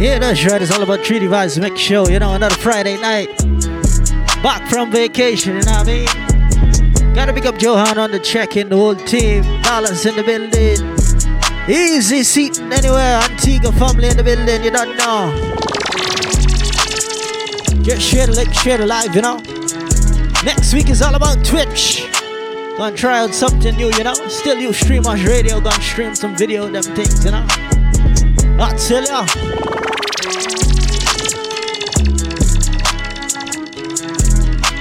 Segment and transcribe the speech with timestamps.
[0.00, 0.62] Yeah, that's right.
[0.62, 2.08] It's all about Treaty Vibes Mix Show.
[2.08, 3.28] You know, another Friday night.
[4.42, 7.14] Back from vacation, you know what I mean?
[7.14, 9.42] Gotta pick up Johan on the check in, the whole team.
[9.60, 10.80] Balance in the building.
[11.68, 13.20] Easy seating anywhere.
[13.20, 15.34] Antigua family in the building, you don't know.
[17.82, 19.36] Get share the link, share the live, you know?
[20.42, 22.08] Next week is all about Twitch.
[22.78, 24.14] Gonna try out something new, you know?
[24.28, 27.44] Still use Streamers Radio, gonna stream some video, them things, you know?
[28.58, 29.79] I tell ya.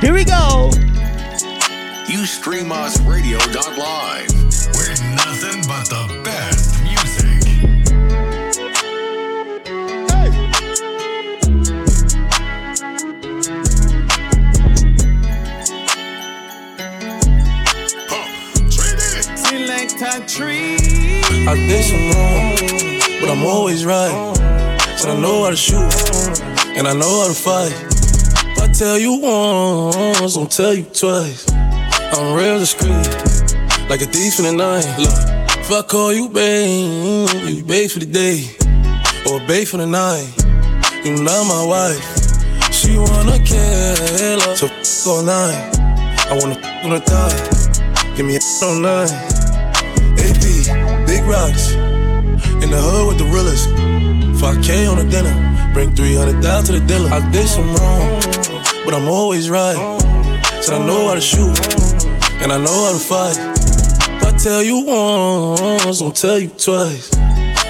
[0.01, 0.69] Here we go.
[2.09, 4.33] You stream us radio.live.
[4.75, 7.43] We're nothing but the best music.
[10.11, 10.29] Hey.
[21.47, 24.38] I did some wrong, but I'm always right.
[25.09, 25.81] I know how to shoot,
[26.77, 27.73] and I know how to fight
[28.53, 31.49] If I tell you once, don't tell you twice.
[31.51, 33.09] I'm real discreet,
[33.89, 34.85] like a thief in the night.
[34.99, 35.17] Look,
[35.57, 38.45] if I call you babe, you babe for the day,
[39.25, 40.29] or babe for the night.
[41.03, 42.71] You not my wife.
[42.71, 45.73] She wanna kill her, so f all night.
[46.29, 49.09] I wanna f on the thigh, give me a all night.
[50.21, 51.73] AP, big rocks,
[52.61, 53.98] in the hood with the realest.
[54.39, 55.35] 5K on the dinner,
[55.73, 57.09] bring 300 down to the dealer.
[57.11, 58.59] I did some wrong
[58.89, 59.77] but I'm always right.
[60.61, 61.55] Said I know how to shoot,
[62.41, 63.37] and I know how to fight.
[63.37, 67.15] If I tell you once, don't tell you twice.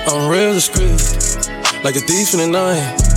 [0.08, 0.96] I'm real discreet,
[1.84, 3.10] like a thief in the night.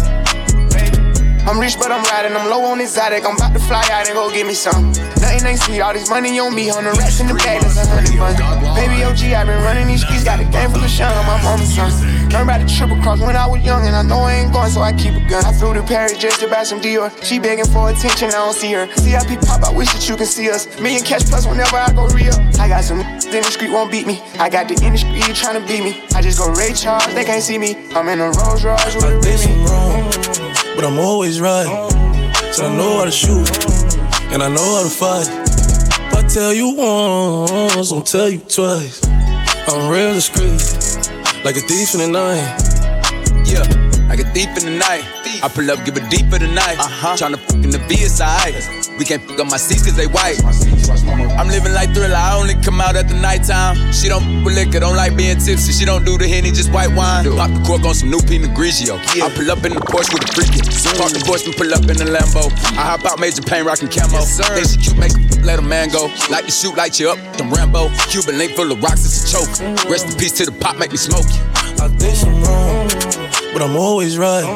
[1.46, 2.36] I'm rich, but I'm riding.
[2.36, 3.24] I'm low on exotic.
[3.24, 5.11] I'm about to fly out and go get me some.
[5.32, 5.80] Nothing ain't sweet.
[5.80, 6.68] All this money on me.
[6.70, 7.62] On the rats in the bag.
[7.62, 8.36] That's a hundred fun.
[8.76, 10.24] Baby OG, i been running these streets.
[10.24, 11.88] Got a game full of shine on my mama's son.
[12.28, 13.86] Learned about the triple cross when I was young.
[13.86, 15.44] And I know I ain't going, so I keep a gun.
[15.44, 17.08] I flew to Paris just to buy some Dior.
[17.24, 18.28] She begging for attention.
[18.28, 18.86] I don't see her.
[18.96, 19.64] CIP pop.
[19.64, 20.68] I wish that you can see us.
[20.80, 22.36] Million cash plus whenever I go real.
[22.60, 24.20] I got some in the street won't beat me.
[24.36, 26.04] I got the industry trying to beat me.
[26.14, 27.14] I just go Ray Charles.
[27.14, 27.88] They can't see me.
[27.96, 31.66] I'm in a Rolls Royce with a Remy but I'm always right.
[32.52, 33.48] So I know how to shoot,
[34.32, 35.28] and I know how to fight.
[35.28, 39.04] If I tell you once, don't tell you twice.
[39.68, 40.60] I'm real discreet,
[41.44, 42.56] like a thief in the night.
[43.44, 43.62] Yeah,
[44.08, 45.04] like a thief in the night.
[45.42, 46.78] I pull up, give a deep for the night.
[46.78, 47.16] Uh-huh.
[47.16, 48.81] Tryna fuck in the VSI.
[48.98, 50.38] We can't fuck up my seats cause they white.
[51.38, 53.76] I'm living like thriller, I only come out at the nighttime.
[53.92, 55.72] She don't with liquor, don't like being tipsy.
[55.72, 57.24] She don't do the henny, just white wine.
[57.36, 59.00] Pop the cork on some new Pinot Grigio.
[59.20, 60.60] I pull up in the Porsche with a freaky.
[60.98, 62.52] Park the Porsche and pull up in the Lambo.
[62.76, 64.22] I hop out, major pain, rockin' camo.
[64.22, 64.54] Yes, sir.
[64.54, 66.06] Then she cute, make a let a man go.
[66.30, 67.90] Like to shoot, light you up, them Rambo.
[68.08, 69.50] Cuban link full of rocks, it's a choke.
[69.90, 71.42] Rest in peace to the pop, make me smoke you.
[71.82, 72.88] I did some wrong,
[73.52, 74.46] but I'm always right.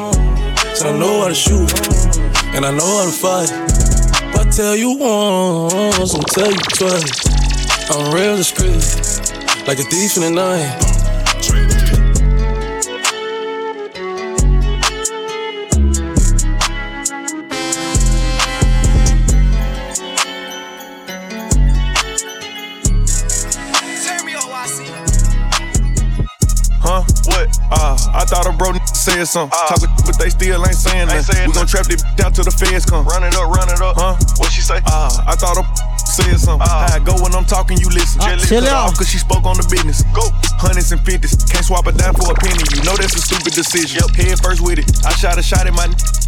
[0.75, 1.67] So I know how to shoot,
[2.55, 3.76] and I know how to fight
[4.57, 7.91] tell you once, I'll tell you twice.
[7.91, 10.96] I'm real discreet, like a thief in the night.
[29.07, 29.55] said something.
[29.55, 31.47] Uh, Talk but they still ain't saying nothing.
[31.47, 33.07] We gon' trap this down till the feds come.
[33.07, 33.95] Run it up, run it up.
[33.95, 34.19] Huh?
[34.37, 34.83] What she say?
[34.85, 35.63] Uh, I thought a
[35.97, 36.67] said something.
[36.67, 38.19] Uh, I go when I'm talking, you listen.
[38.21, 38.95] Uh, chill out.
[38.97, 40.03] Cause she spoke on the business.
[40.11, 40.27] Go.
[40.59, 41.35] Hundreds and fifties.
[41.47, 42.63] Can't swap a dime for a penny.
[42.75, 44.03] You know that's a stupid decision.
[44.03, 44.15] Yep.
[44.15, 44.87] Head first with it.
[45.05, 45.87] I shot a shot at my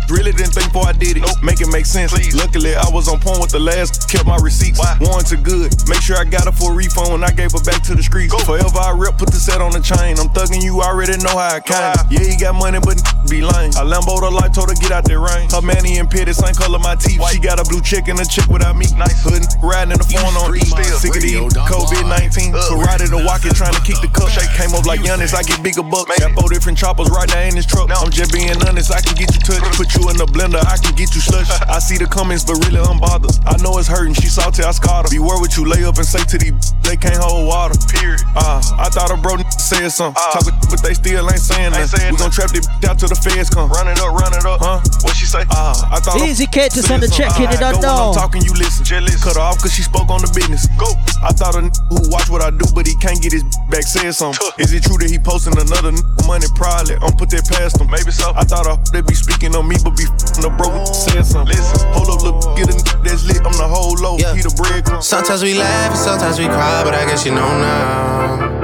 [0.09, 1.21] Really didn't think before I did it.
[1.21, 1.41] Nope.
[1.43, 2.11] Make it make sense.
[2.11, 2.35] Please.
[2.35, 4.09] Luckily, I was on point with the last.
[4.09, 4.79] Kept my receipts.
[4.79, 4.97] Why?
[5.29, 5.69] to good.
[5.87, 8.01] Make sure I got her for a refund when I gave her back to the
[8.01, 8.33] streets.
[8.33, 8.39] Go.
[8.41, 10.17] Forever I rip, put the set on the chain.
[10.17, 11.93] I'm thugging you, I already know how I came.
[12.09, 12.97] Yeah, he got money, but
[13.29, 13.75] be lame.
[13.77, 15.51] I Lambo the life, told her get out there rain.
[15.53, 17.19] Her manny and pitty, same color my teeth.
[17.19, 17.35] White.
[17.35, 18.89] She got a blue chick and a chick without me.
[18.95, 19.21] Nice.
[19.21, 20.65] Hood riding in the phone on E.
[20.97, 21.37] Sick of these
[21.69, 22.55] COVID 19.
[22.73, 24.31] Karate the walking, trying to keep the cup.
[24.33, 26.09] Shake came up like Giannis, I get bigger bucks.
[26.17, 27.91] Got four different choppers right now in this truck.
[27.91, 29.77] I'm just being honest, I can get you touched.
[29.77, 31.51] Put you in the blender, I can get you slush.
[31.67, 33.35] I see the comments, but really I'm bothered.
[33.43, 35.11] I know it's hurting, she salty, I scarred her.
[35.11, 36.55] Beware what you lay up and say to these,
[36.87, 37.75] they can't hold water.
[37.91, 38.23] Period.
[38.39, 40.15] Uh, I thought a bro said something.
[40.15, 42.13] Uh, Talk, but they still ain't saying nothing.
[42.13, 43.67] We gon' trap this out till the feds come.
[43.69, 44.61] Run it up, run it up.
[44.63, 44.79] Huh?
[45.03, 45.43] What she say?
[45.51, 48.13] Uh, I thought Easy K to send the check in, it don't know.
[48.13, 48.85] I'm talking, you listen.
[48.85, 49.23] Jealous.
[49.23, 50.67] Cut her off cause she spoke on the business.
[50.79, 50.87] Go.
[51.21, 51.61] I thought a
[51.91, 54.39] who watch what I do, but he can't get his back said something.
[54.57, 56.45] Is it true that he posting another n- money?
[56.55, 56.95] Probably.
[57.01, 57.89] I'm put that past him.
[57.89, 58.31] Maybe so.
[58.35, 60.05] I thought I, they be speaking on me, but be
[60.41, 61.55] the bro said something.
[61.55, 61.87] Listen.
[61.93, 63.41] Hold up, look, get a that's lit.
[63.45, 64.17] I'm the whole low.
[64.17, 64.35] Yeah.
[64.35, 65.01] He the breadcrumb.
[65.03, 68.59] Sometimes we laugh and sometimes we cry, but I guess you know now.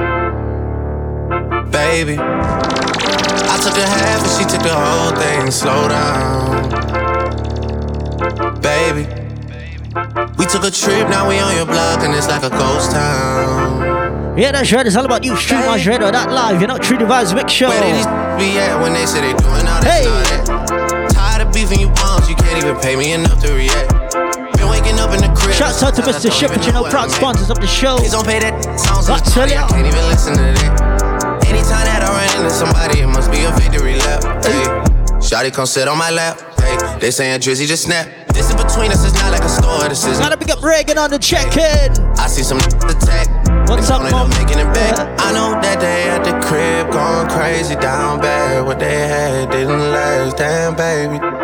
[1.70, 5.50] Baby Baby, I took a half and she took the whole thing.
[5.50, 6.70] Slow down,
[8.60, 9.06] baby.
[10.36, 14.36] We took a trip, now we on your block and it's like a ghost town.
[14.36, 14.86] Yeah, that's right.
[14.86, 16.60] It's all about you, Street Mars Radio, that live.
[16.60, 17.68] You know, True Vibes Mix Show.
[17.68, 18.06] Where did these
[18.36, 20.55] be at when they say they doing all this Hey.
[21.56, 21.96] That?
[21.96, 23.90] Tired of beefing you can't even pay me enough to react.
[24.56, 25.54] Been waking up in the crib.
[25.54, 26.30] Shouts out to Mr.
[26.32, 27.96] Shepard, you know, proud sponsors of the show.
[27.98, 29.22] Please don't pay that sounds like.
[29.26, 31.44] I can't even listen to that.
[31.46, 34.44] Anytime that I run into somebody, it must be a victory lap.
[34.44, 34.64] Hey,
[35.20, 36.40] Shotty come sit on my lap.
[36.60, 38.08] Hey, they saying Drizzy just snap.
[38.28, 39.88] This in between us is not like a store.
[39.88, 41.92] This is Gotta pick up Reagan on the check-in.
[42.18, 43.28] I see some attack.
[43.68, 44.30] What's up, gon' end up Mom?
[44.30, 44.98] making it back.
[44.98, 45.16] Uh-huh.
[45.18, 48.64] I know that they at the crib going crazy down bad.
[48.66, 51.18] What they had didn't last, damn baby.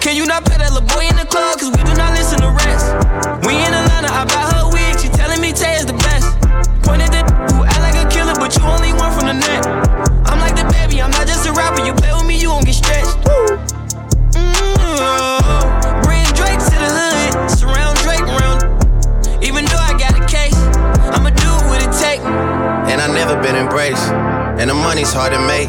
[0.00, 1.58] Can you not pay that little boy in the club?
[1.58, 2.94] Cause we do not listen to rest.
[3.46, 4.98] We in Atlanta, I buy her wig.
[4.98, 6.26] She telling me Tay is the best.
[6.82, 7.22] Pointed the
[7.52, 9.66] who act like a killer, but you only one from the net.
[10.26, 11.84] I'm like the baby, I'm not just a rapper.
[11.84, 13.16] You play with me, you gon' get stretched.
[14.34, 18.64] Mm, Bring Drake to the hood, surround Drake around.
[19.42, 20.56] Even though I got a case,
[21.14, 22.20] I'ma do what it take.
[22.90, 24.08] And I never been embraced.
[24.58, 25.68] And the money's hard to make.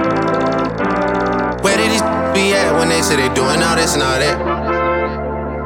[3.11, 4.39] say they doing all this and all that?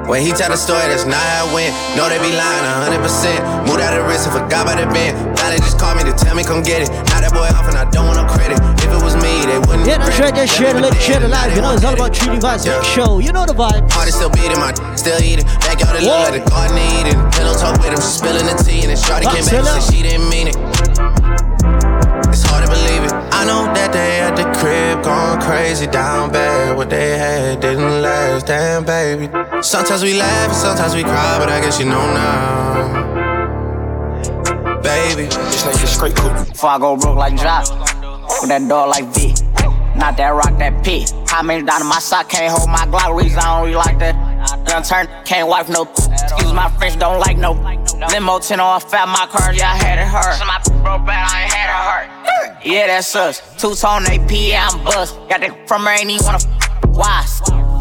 [0.09, 1.73] When he tell the story, that's not how it went.
[1.97, 3.65] No, they be lying 100%.
[3.65, 5.17] Moved out of the risk and forgot about the bend.
[5.37, 6.89] Now they just call me to tell me come get it.
[7.09, 8.57] Now that boy off and I don't want no credit.
[8.85, 9.85] If it was me, they wouldn't.
[9.85, 10.29] Yeah, that's right.
[10.29, 10.45] regret it.
[10.45, 11.41] Just share the Never link, share the did it.
[11.41, 11.49] live.
[11.57, 13.17] You know, it's all about True Vibes Mix Show.
[13.17, 13.81] You know the vibe.
[13.93, 15.45] Heart is still beating, my still eating.
[15.45, 16.27] It look Whoa.
[16.27, 17.17] like the garden eating.
[17.33, 20.03] Pillow talk with him, spilling the tea, and then Shorty came back and said she
[20.03, 20.57] didn't mean it.
[23.45, 26.75] Know that they at the crib going crazy down bad.
[26.75, 29.29] What they had didn't last, damn baby.
[29.61, 33.03] Sometimes we laugh and sometimes we cry, but I guess you know now,
[34.81, 35.25] baby.
[35.25, 36.33] This nigga straight cool.
[36.45, 37.69] Before I go broke like Jock,
[38.41, 39.33] with that dog like V.
[39.95, 41.05] Not that rock, that P.
[41.27, 43.15] How many down in my sock can't hold my Glock?
[43.15, 44.15] Reason I don't really like that.
[44.67, 45.83] Young turn, can't wipe no.
[45.83, 47.53] Excuse my French, don't like no.
[48.11, 50.35] Limo 10 on fat, my car, yeah, I had it hurt.
[50.85, 52.63] Broke bad, I ain't had it hurt.
[52.63, 53.41] Yeah, that's us.
[53.57, 55.17] Two tone AP, I'm bust.
[55.27, 56.37] Got that from her, ain't even wanna.
[56.93, 57.25] Why?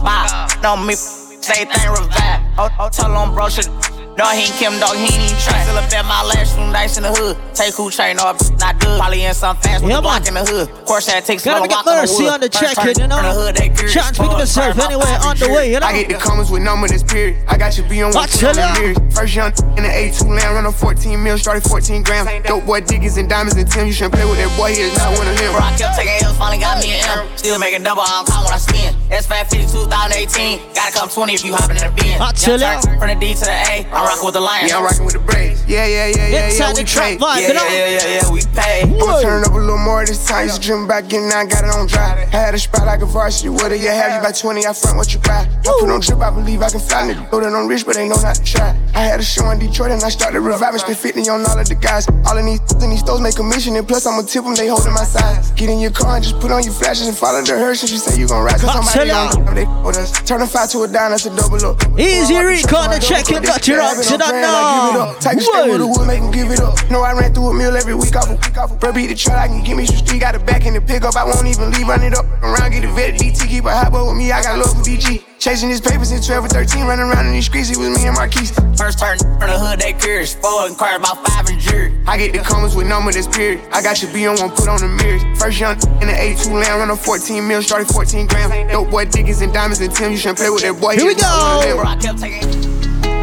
[0.00, 0.48] Why?
[0.62, 2.40] No, me, same thing, revive.
[2.56, 3.68] Oh, tell on bro, shit.
[4.16, 5.58] No, he ain't Kim, dog, he ain't even try.
[5.66, 7.36] Still up at my last room, nice in the hood.
[7.52, 8.98] Take who chain off, not good.
[9.00, 10.70] Probably in some fast with Yeah, the block in the hood.
[10.70, 12.32] Of course, that takes Gotta some pick up walk on the Mercy wood.
[12.34, 13.16] on the First check-in, turn you know?
[13.18, 13.94] from the hood, they curious.
[13.94, 15.56] Chance picking Pause, herself anyway, on the curious.
[15.58, 15.86] way, you know?
[15.86, 17.42] I get the comments with number this period.
[17.48, 19.12] I got your B on one Watch foot on it the out.
[19.18, 22.30] First young in the A2 land, run on 14 mil, started 14 grams.
[22.46, 23.86] Dope boy diggers and diamonds and Tim.
[23.90, 25.50] You shouldn't play with that boy, he is not one of them.
[25.50, 27.26] Bro, I kept taking L's, finally got me an M.
[27.34, 28.94] Still making double, I don't when I spin.
[29.10, 30.74] S Fat 50 2018.
[30.74, 32.14] Gotta come 20 if you hopping in the bin.
[32.22, 32.78] I tell ya.
[32.78, 34.70] Young turn From the D to the A, I'm rocking with the Lions.
[34.70, 35.64] Yeah, I'm rocking with the braids.
[35.64, 37.20] Yeah, yeah, yeah, yeah, yeah, Inside we the trap paid.
[37.24, 38.84] Yeah, yeah, yeah, yeah, we paid.
[39.00, 40.44] I'ma turn up a little more this time.
[40.44, 42.28] Used to dream about getting out, got it on dry.
[42.28, 43.48] I had a spot like a varsity.
[43.48, 44.12] What do you have?
[44.12, 45.48] You about 20, I front what you buy.
[45.48, 47.08] I put on drip, I believe I can fly.
[47.08, 48.76] Nigga, know that I'm rich, but they know not to try.
[48.92, 50.80] I had a show in Detroit and I started reviving.
[50.80, 52.04] Spent 50 on all of the guys.
[52.28, 53.74] All of these in these stores make commission.
[53.76, 55.50] And plus, I'ma tip them, they holding my size.
[55.52, 57.80] Get in your car and just put on your flashes and follow the hearse.
[57.80, 58.60] And she say you gon' ride.
[58.60, 59.48] Cause somebody Marcella.
[59.48, 60.12] on they with us.
[60.28, 61.80] Turn a five to a dime, that's a double up.
[61.98, 65.16] Easy Rico on the check-in, got your rocks, you don't know.
[65.20, 66.78] Take a step with the wood, make him give it up.
[66.90, 68.72] No, I ran through a meal every week off a week off.
[68.72, 70.20] a- Bro, beat the truck, I can give me some street.
[70.20, 72.26] Got it back in the pickup, I won't even leave, run it up.
[72.42, 74.82] Around, get a vet, DT, keep a hot boy with me, I got love for
[74.82, 75.22] DG.
[75.38, 78.06] Chasing his papers in 12 or 13, running around in these streets, it was me
[78.06, 78.50] and Marquise.
[78.78, 80.34] First turn from the hood, they curious.
[80.36, 81.92] Four and car about five and jury.
[82.06, 83.60] I get the comments with number this period.
[83.72, 85.22] I got your B on one, put on the mirrors.
[85.38, 88.72] First young in the A2 land, run on 14 mil, started 14 grams.
[88.72, 90.94] Dope boy, diggers and diamonds and Tim, you shouldn't play with that boy.
[90.96, 91.90] Here we he is not one of go.
[91.90, 92.73] I kept taking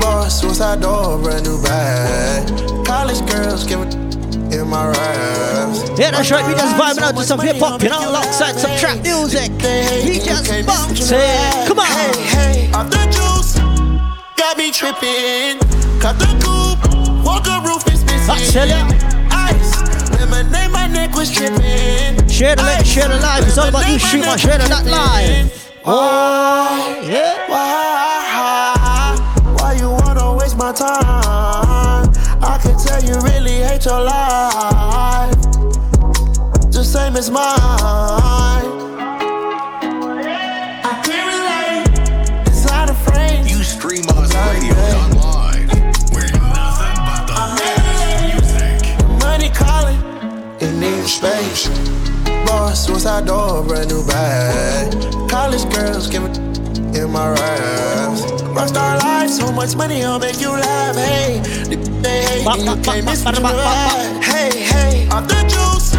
[0.01, 2.47] Boss, suicide door, brand new bag.
[2.85, 3.91] College girls giving
[4.51, 5.87] in my raps.
[5.99, 6.45] Yeah, that's right.
[6.47, 9.51] We just vibing out to some hip hop, you know, alongside some trap music.
[10.03, 11.67] We just bouncing.
[11.67, 11.85] Come on.
[11.85, 13.59] Hey, hey, off the juice,
[14.37, 15.59] got me tripping.
[16.01, 16.81] Cut the coupe,
[17.23, 18.29] walker roof is missing.
[18.29, 18.89] I tell ya.
[19.29, 19.81] Ice,
[20.19, 22.27] lemonade, my neck was tripping.
[22.27, 23.45] Share the link, share the live.
[23.47, 25.53] It's all about you stream share the not live.
[25.85, 27.47] Oh, yeah.
[27.49, 28.10] Why,
[30.71, 32.13] my time?
[32.41, 35.35] I can tell you really hate your life.
[36.71, 37.51] The same as mine.
[40.83, 42.47] I can relate.
[42.47, 43.45] Inside a frame.
[43.47, 45.67] You stream us radio online.
[46.13, 48.79] We're nothing but the best music.
[49.19, 49.99] Money calling.
[50.61, 51.67] It needs space.
[52.45, 54.93] Boss, suicide door, brand new bag.
[55.29, 56.37] College girls give it
[56.95, 58.21] in my raps.
[58.55, 60.95] Rockstar life, so much money, I'll make you laugh.
[60.95, 61.39] Hey,
[62.01, 64.21] they hate and you can't miss what you had.
[64.21, 65.95] Hey, hey, off the juice,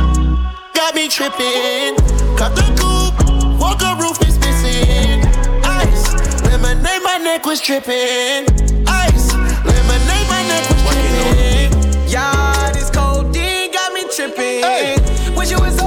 [0.74, 1.96] got me tripping.
[2.36, 5.24] Cut the coupe, walker roof is missing.
[5.64, 6.12] Ice,
[6.44, 8.44] lemonade, my neck was tripping.
[8.86, 9.32] Ice,
[9.64, 12.10] lemonade, my neck was tripping.
[12.10, 15.34] Yeah, this codeine got me tripping.
[15.34, 15.80] Wish it was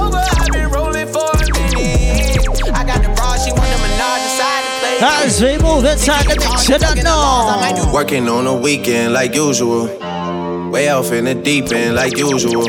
[5.08, 5.24] the.
[5.24, 7.90] As we move inside the mix, you don't know.
[7.92, 9.86] Working on a weekend like usual.
[10.70, 12.62] Way off in the deep end like usual.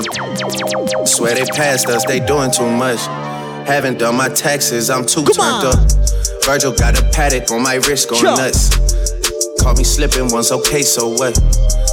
[1.05, 2.99] Swear they passed us, they doing too much.
[3.67, 5.79] Haven't done my taxes, I'm too turned up.
[6.45, 8.37] Virgil got a Patek on my wrist going Sure.
[8.37, 8.69] nuts.
[9.61, 11.35] Caught me slipping once, okay, so what?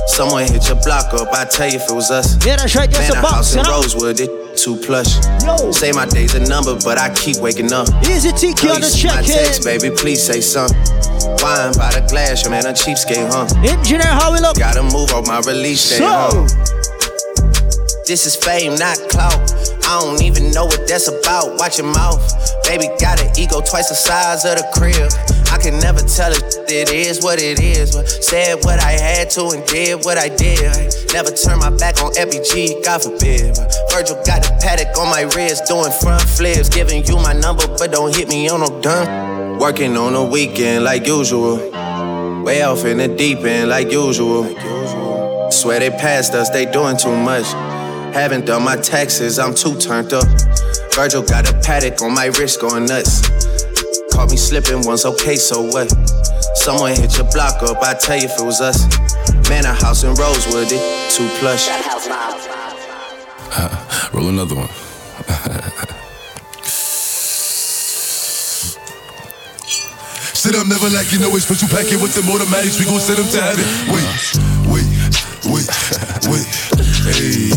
[0.06, 2.34] Someone hit your block up, I tell you if it was us.
[2.46, 3.72] Yeah, that's right, that's Man, a box, house you in know.
[3.72, 5.16] Rosewood, it too plush.
[5.44, 5.70] Yo.
[5.72, 7.88] Say my day's a number, but I keep waking up.
[8.04, 10.76] Easy Know on the check text, baby, please say something.
[11.42, 13.46] Wine by the glass, your man a cheapskate, huh?
[13.64, 14.56] Engineer, how we look?
[14.56, 16.06] Gotta move on my release date, So.
[16.06, 16.74] huh?
[18.06, 19.32] This is fame, not clout.
[19.88, 21.56] I don't even know what that's about.
[21.56, 22.20] Watch your mouth.
[22.64, 25.08] Baby got an ego twice the size of the crib.
[25.54, 27.94] I can never tell it, it is what it is.
[28.26, 30.58] Said what I had to and did what I did.
[31.12, 33.56] Never turn my back on FBG, God forbid.
[33.92, 36.68] Virgil got a Patek on my wrist, doing front flips.
[36.68, 39.60] Giving you my number, but don't hit me on no dumb.
[39.60, 41.58] Working on a weekend like usual.
[42.42, 44.42] Way off in the deep end like usual.
[45.52, 47.46] Swear they passed us, they doing too much.
[48.12, 50.26] Haven't done my taxes, I'm too turned up.
[50.94, 53.63] Virgil got a Patek on my wrist going nuts.
[54.14, 55.90] Caught me slipping once, okay, so what?
[56.54, 58.86] Someone hit your block up, I tell you if it was us.
[59.50, 61.66] Man, a house in Rosewood, it too plush.
[64.14, 64.68] Roll another one.
[70.32, 72.78] Sit up, never like you know it's special packet with them automatics.
[72.78, 73.64] We gon' send them to heaven.
[73.90, 74.06] Wait,
[74.70, 74.86] wait,
[75.50, 75.66] wait,
[76.30, 76.46] wait.
[77.16, 77.53] Hey, hey.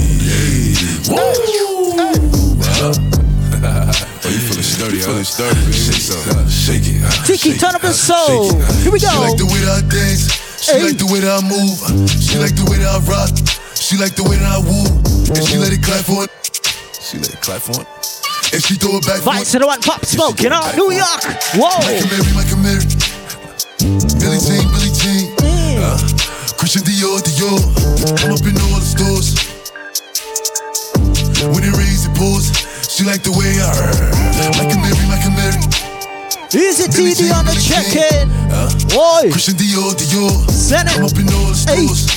[5.27, 5.71] Sturdy, huh?
[5.71, 6.49] Feeling sturdy, baby.
[6.49, 7.03] Shake it, shake it.
[7.03, 8.49] uh, Tiki, shake turn up the uh, soul.
[8.55, 8.83] it.
[8.83, 9.19] Here we She go.
[9.21, 10.23] like the way that I dance.
[10.63, 10.83] She Hey.
[10.83, 11.77] like the way that I move.
[12.09, 13.31] She like the way that I rock.
[13.77, 14.83] She like the way that I woo.
[15.31, 16.31] And she let it clap for it.
[16.99, 17.87] She let it clap for it.
[18.51, 19.45] And she throw it back for it.
[19.47, 20.59] to the one pop smoke, you know?
[20.75, 21.23] New York.
[21.55, 21.71] Whoa.
[21.83, 22.83] Like a Mary, like a Mary.
[24.19, 25.23] Billie Jean, Billie Jean.
[25.79, 25.95] Uh,
[26.59, 27.59] Christian Dior, Dior.
[28.25, 29.35] I'm up in all the stores.
[31.53, 32.51] When it rains, it pours.
[32.91, 33.71] She like the way I
[34.57, 35.06] Like a Mary, like a Mary.
[36.53, 38.29] Easy Billie TD on the Billie check in.
[38.51, 39.31] Uh, Boy.
[39.31, 40.49] Christian Dior, Dior.
[40.49, 40.95] Send it.
[40.97, 41.83] I'm up in all the Hey.
[41.83, 42.07] stores.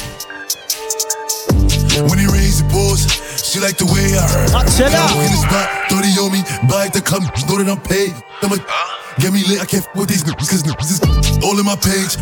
[2.08, 3.02] When he rains, it pours.
[3.42, 4.22] She like the way I
[4.54, 5.02] I tell ya.
[5.02, 6.40] Walk in the spot, 30 on me.
[6.70, 8.14] Buy it to come, know that I'm paid.
[8.42, 8.58] I'm a,
[9.18, 11.00] get me lit, I can't f with these niggas, cause niggas is
[11.42, 12.14] all in my page.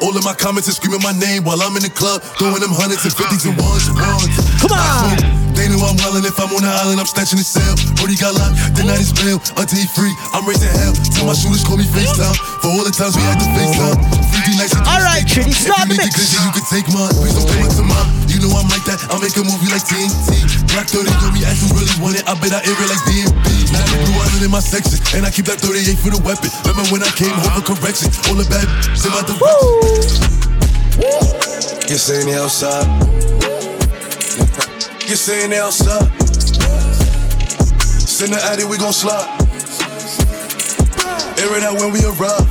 [0.00, 2.72] All in my comments and screaming my name while I'm in the club, throwing them
[2.72, 4.32] hundreds and fifties and ones and ones.
[4.62, 5.18] Come on.
[5.52, 7.74] They know I'm wildin' if I'm on the island, I'm snatching the cell.
[7.98, 9.42] Brody got locked, the night is bail.
[9.60, 10.94] Until he free, I'm raising hell.
[11.12, 12.32] Till my shooters call me FaceTime.
[12.64, 13.98] For all the times we had to FaceTime.
[14.30, 16.16] 3D nights and All right, Trinity, If start you the mix.
[16.16, 17.12] glitch, you can take mine.
[17.18, 18.08] Please don't pay to mine.
[18.30, 19.04] You know I'm like that.
[19.10, 20.48] I'll make a movie like TNT.
[20.72, 22.24] Black 30 on me, acting really want it.
[22.30, 23.59] I bet I air it like DMB.
[23.70, 24.98] The blue island in my section.
[25.16, 26.50] And I keep that 38 for the weapon.
[26.66, 28.10] Remember when I came home for correction?
[28.26, 30.40] All the bad in my direction.
[31.90, 32.86] You saying they outside?
[35.08, 36.06] You saying they outside?
[37.98, 39.26] Send the addy, we gon' slide.
[41.38, 42.46] Air it out when we arrive.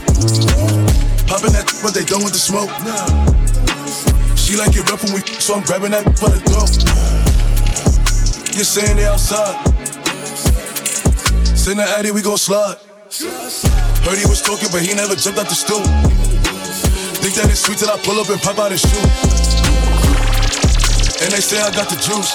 [1.28, 2.72] Popping that, but they done with the smoke.
[4.36, 6.74] She like it rough when we, so I'm grabbing that for the throat.
[8.58, 9.79] You saying they outside?
[11.60, 12.80] Send the addy, we gon' slide.
[14.08, 15.84] Heard he was talking, but he never jumped out the stool.
[17.20, 19.04] Think that it's sweet till I pull up and pop out his shoe.
[21.20, 22.32] And they say I got the juice.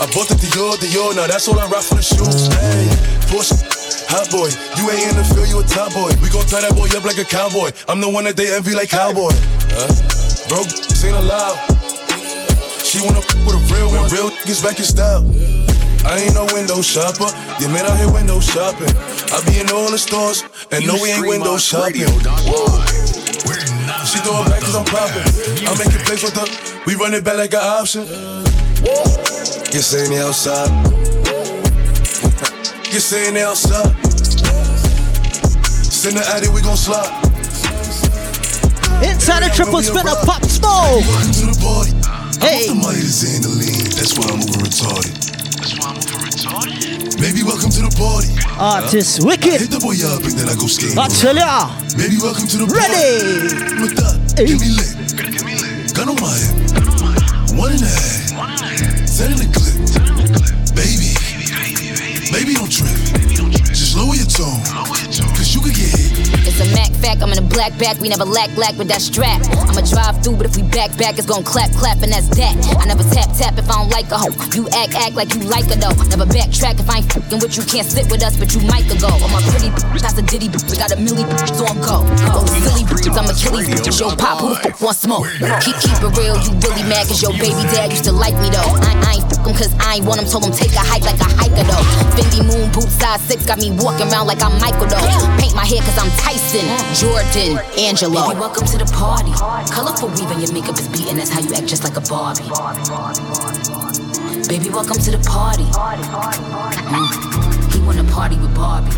[0.00, 2.48] I bought the Dior, Dior, now that's all I rock for the shoes.
[2.48, 2.88] Hey,
[3.28, 3.60] Porsche,
[4.08, 4.48] hot boy,
[4.80, 6.08] you ain't in the field, you a top boy.
[6.24, 7.76] We gon' tie that boy up like a cowboy.
[7.92, 9.36] I'm the one that they envy like cowboy.
[9.76, 9.84] Uh,
[10.48, 10.72] broke,
[11.04, 11.60] ain't allowed.
[12.80, 15.28] She wanna f with a real one, real niggas back in style.
[16.08, 17.28] I ain't no window shopper.
[17.60, 18.88] You man out here window shopping.
[19.28, 22.08] I be in all the stores, and no, we ain't window shopping.
[24.08, 25.28] She throw it back cause I'm popping.
[25.68, 26.48] I make it plays with her.
[26.86, 28.08] We run it back like an option.
[29.68, 30.72] You saying the outside.
[32.88, 33.92] You saying the outside.
[35.92, 37.12] Send the addy, we gon' slide.
[39.04, 41.04] Inside a triple spinner, pop smoke.
[41.04, 41.92] To the party.
[42.40, 42.70] Hey.
[42.70, 43.94] I'm the money to Zandaline.
[43.94, 45.27] That's why I'm over retarded.
[47.18, 48.30] Baby, welcome to the party.
[48.58, 49.58] Artist I Wicked.
[49.60, 50.96] hit the boy up and then I go skating.
[50.98, 51.66] Australia.
[51.98, 53.50] Baby, welcome to the Ready.
[53.58, 53.82] party.
[53.82, 55.90] With that, give me lit.
[55.98, 57.58] Gun on my hip.
[57.58, 58.38] One and a half.
[59.10, 59.74] Ten in the clip.
[60.78, 61.10] Baby.
[62.30, 62.94] Baby, don't trip.
[63.74, 64.62] Just lower your tone.
[65.34, 66.46] Cause you could get hit.
[66.46, 69.02] It's a Mac fact, I'm in a black back, we never lack lack with that
[69.02, 69.42] strap.
[69.66, 72.54] I'ma drive through, but if we back back, it's gon' clap clap, and that's that.
[72.78, 73.02] I never
[73.38, 74.34] tap if I don't like a hoe.
[74.50, 75.94] You act act like you like a though.
[76.10, 78.90] Never backtrack if I ain't fucking with you, can't sit with us, but you might
[78.98, 79.06] go.
[79.06, 82.02] I'm a pretty bitch, that's a ditty bitch, we got a milli bitch on go.
[82.34, 85.30] Oh, silly bitches, I'm a Achilles bitches, yo pop, who the fuck want smoke?
[85.62, 88.50] Keep keep it real, you really mad cause your baby dad used to like me
[88.50, 88.74] though.
[88.82, 91.06] I, I ain't fuck him cause I ain't want him, told him take a hike
[91.06, 91.84] like a hiker though.
[92.18, 95.06] Fendi moon boots size six got me walking around like I'm Michael though.
[95.38, 96.66] Paint my hair cause I'm Tyson,
[96.98, 98.34] Jordan, Angelo.
[98.34, 99.30] Baby, welcome to the party.
[99.70, 102.50] Colorful weave and your makeup is beating, that's how you act just like a Barbie.
[103.28, 105.64] Baby, welcome to the party.
[106.88, 107.08] Mm.
[107.72, 108.88] He wanna party with Barbie.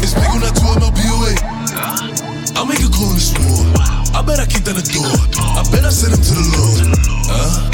[0.00, 1.36] It's big on that 12 MLBOA.
[2.56, 3.68] I'll make a call in the store.
[4.16, 5.04] I bet I kick down the door.
[5.36, 6.96] I bet I send him to the Lord.
[7.28, 7.68] Uh,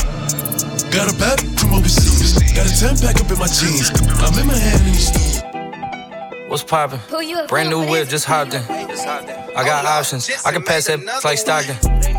[0.91, 2.35] got a bag from overseas.
[2.51, 3.95] Got a 10 pack up in my jeans.
[4.19, 5.47] I'm in my hand in the store.
[6.49, 6.99] What's poppin'?
[7.47, 8.63] Brand new whip, just hopped in.
[8.67, 10.29] I got options.
[10.45, 12.12] I can pass that like Stockton.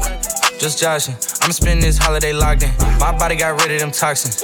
[0.63, 1.15] Just joshing.
[1.41, 2.71] I'm spending this holiday locked in.
[2.97, 4.37] My body got rid of them toxins.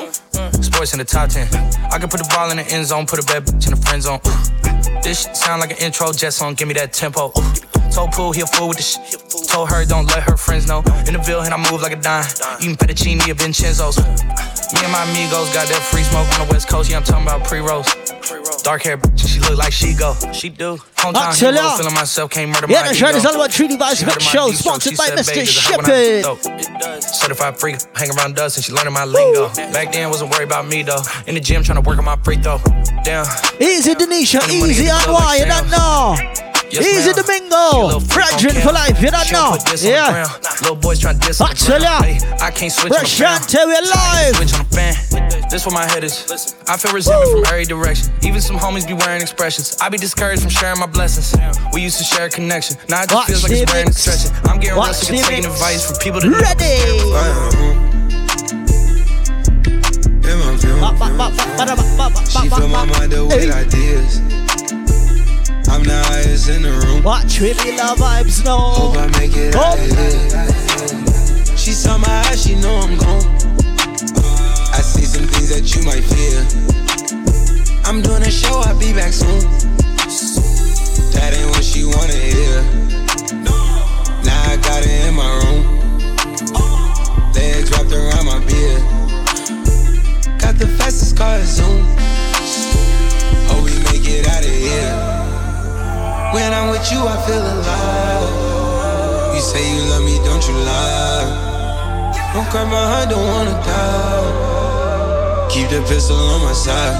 [0.60, 1.47] Sports in the top 10.
[1.93, 3.79] I can put the ball in the end zone, put a bad bitch in the
[3.79, 4.19] friend zone.
[5.01, 7.32] This shit sound like an intro jet song, give me that tempo.
[7.95, 8.99] Told Pooh he a fool with the shit.
[9.47, 10.79] Told her don't let her friends know.
[11.08, 12.27] In the Ville and I move like a dime.
[12.60, 13.95] Eating fettuccine at Vincenzo's.
[14.75, 16.91] Me and my amigos got that free smoke on the west coast.
[16.91, 17.88] Yeah, I'm talking about pre-rolls.
[18.63, 20.15] Dark hair, bitch, she look like she go.
[20.34, 20.78] She do.
[20.98, 21.62] Hometown Australia.
[21.62, 23.30] hero, feeling myself, can't murder Yeah, my the show is ego.
[23.30, 25.34] all about Treaty Vibes She Mix Show, my deep throat, sponsored by Mr.
[25.34, 26.93] "Babe, does it hurt when I Shippin'.
[26.93, 29.50] dope?" Certified freak, hang around dust and she learning my lingo.
[29.72, 31.02] Back then, wasn't worried about me though.
[31.28, 32.60] In the gym, trying to work on my free throw.
[33.04, 33.26] Damn.
[33.60, 36.48] Easy Denisha, easy in the on club why, like you don't know.
[36.71, 37.49] Yes, Easy ma'am.
[37.49, 39.58] Domingo, Fredrin for life, you don't She know.
[39.71, 40.12] this on the Yeah.
[40.12, 40.32] ground.
[40.62, 41.88] Little boys trying to diss on the Australia.
[41.88, 42.05] ground.
[42.05, 43.41] Hey, I can't switch on the fan.
[43.41, 44.36] Rashante, we live.
[44.36, 45.49] Switch on the fan.
[45.49, 46.53] This where my head is.
[46.67, 48.12] I feel resentment from every direction.
[48.21, 49.77] Even some homies be wearing expressions.
[49.82, 51.34] I be discouraged from sharing my blessings.
[51.73, 52.77] We used to share a connection.
[52.88, 54.32] Now it just Watch feels like the it's wearing and stretching.
[54.45, 55.55] I'm getting real Watch sick of the taking mix.
[55.55, 57.79] advice from people that Ready.
[62.32, 64.21] She fill my mind up with ideas.
[65.69, 67.03] I'm the highest in the room.
[67.03, 68.58] Watch with me, love vibes, no.
[68.58, 71.55] Hope I make it out of here.
[71.55, 73.23] She saw my eyes, she know I'm gone.
[74.73, 76.41] I see some things that you might fear.
[77.86, 79.41] I'm doing a show, I'll be back soon.
[81.13, 82.63] That ain't what she wanna hear.
[84.25, 85.63] Now I got it in my room.
[87.34, 88.82] Legs wrapped around my beard.
[90.39, 91.86] Got the fastest car, Zoom.
[93.47, 95.29] Hope we make it out of here.
[96.34, 99.34] When I'm with you, I feel alive.
[99.34, 101.26] You say you love me, don't you lie?
[102.34, 105.50] Don't cry my heart, don't wanna die.
[105.50, 106.98] Keep the pistol on my side.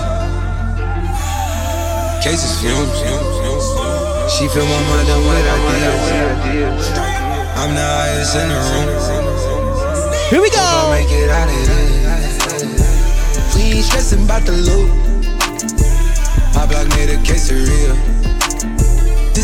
[2.24, 3.00] Cases fumes.
[4.34, 6.90] She fill my mind up with ideas.
[7.62, 8.88] I'm the highest in the room.
[10.30, 10.90] Here we Hope I go.
[10.92, 12.18] make it out of here.
[13.56, 14.90] We ain't stressing about the loot.
[16.56, 18.19] My block made a quesadilla.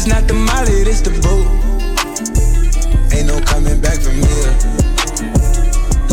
[0.06, 1.50] This not the molly, this the boat.
[3.12, 4.54] Ain't no coming back from here.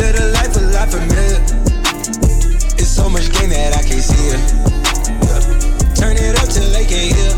[0.01, 1.37] Live a life a lot familiar.
[2.81, 4.41] It's so much gain that I can't see it.
[5.95, 7.37] Turn it up till they can't hear.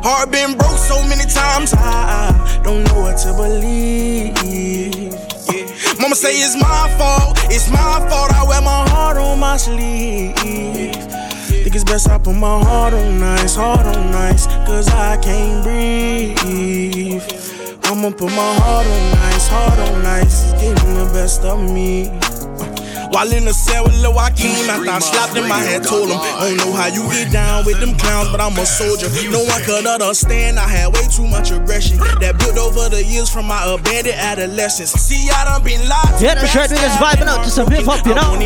[0.00, 2.32] Heart been broke so many times, I
[2.64, 4.32] don't know what to believe.
[6.00, 8.32] Mama say it's my fault, it's my fault.
[8.32, 10.89] I wear my heart on my sleeve.
[11.80, 17.22] It's best I put my heart on ice, heart on ice, cause I can't breathe.
[17.84, 22.19] I'ma put my heart on ice, heart on ice, it's getting the best of me.
[23.10, 26.18] While in the cell with Lil Joaquin, after I slapped him, I had told him,
[26.18, 29.10] I don't know how you get down with them clowns, but I'm a soldier.
[29.30, 33.28] No one could understand, I had way too much aggression that built over the years
[33.28, 34.92] from my abandoned adolescence.
[34.92, 36.22] See, I done been locked.
[36.22, 38.38] Yeah, the shirt is vibing out to some hip hop, you know.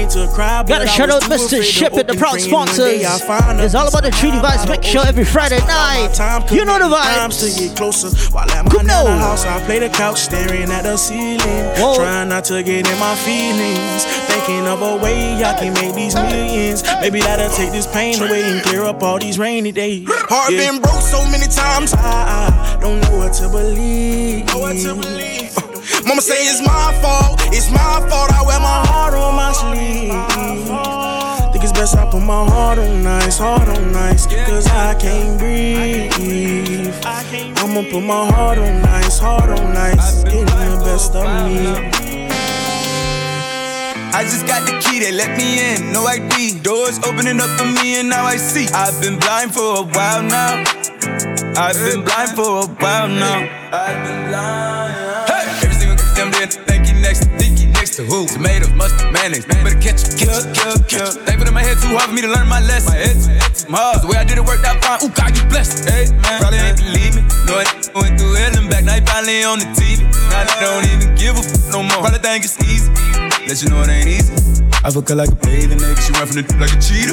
[0.64, 1.62] Gotta shout out Mr.
[1.62, 3.04] Ship at the proud sponsors.
[3.04, 6.16] It's all about the Treaty Vibes Mix Show every Friday night.
[6.50, 7.44] You know the vibes.
[7.44, 8.08] To get closer.
[8.32, 11.38] While at my nana house, I play the couch, staring at the ceiling.
[11.76, 11.96] Whoa.
[11.96, 14.04] Trying not to get in my feelings.
[14.30, 16.82] Thinking of a way I can make these millions.
[17.00, 20.06] Maybe that'll take this pain away and clear up all these rainy days.
[20.08, 20.70] Heart yeah.
[20.70, 24.46] been broke so many times, I, I don't know what to believe.
[24.46, 25.56] Know what to believe.
[25.58, 28.32] Uh, mama say it's my fault, it's my fault.
[28.32, 30.12] I wear my heart on my sleeve
[31.52, 35.38] Think it's best I put my heart on ice, heart on ice, cause I can't
[35.38, 36.94] breathe.
[37.58, 42.03] I'ma put my heart on ice, heart on ice, getting the best of me.
[44.14, 46.62] I just got the key, they let me in, no ID.
[46.62, 48.70] Doors opening up for me, and now I see.
[48.70, 50.62] I've been blind for a while now.
[51.58, 53.42] I've been blind for a while now.
[53.74, 54.94] I've been blind.
[55.26, 58.30] Hey, every single damn day, thank you next dicky next to who?
[58.30, 59.46] Tomatoes, mustard, mayonnaise.
[59.50, 61.26] Better catch catch it, catch it, catch it.
[61.26, 62.94] They put in my head too hard for me to learn my lesson.
[62.94, 63.98] My head, too hard.
[63.98, 65.02] The way I did it worked out fine.
[65.02, 65.90] Ooh, God, you blessed.
[65.90, 67.26] Hey, man, probably ain't believe me.
[67.50, 67.66] No, I
[67.98, 68.86] went through hell and back.
[68.86, 70.06] Now you finally on the TV.
[70.30, 72.06] Now they don't even give a f no more.
[72.06, 72.94] Probably think it's easy.
[73.46, 74.32] Let you know it ain't easy.
[74.80, 76.00] I fuck her like a bathing egg.
[76.00, 77.12] She run from the like a cheetah.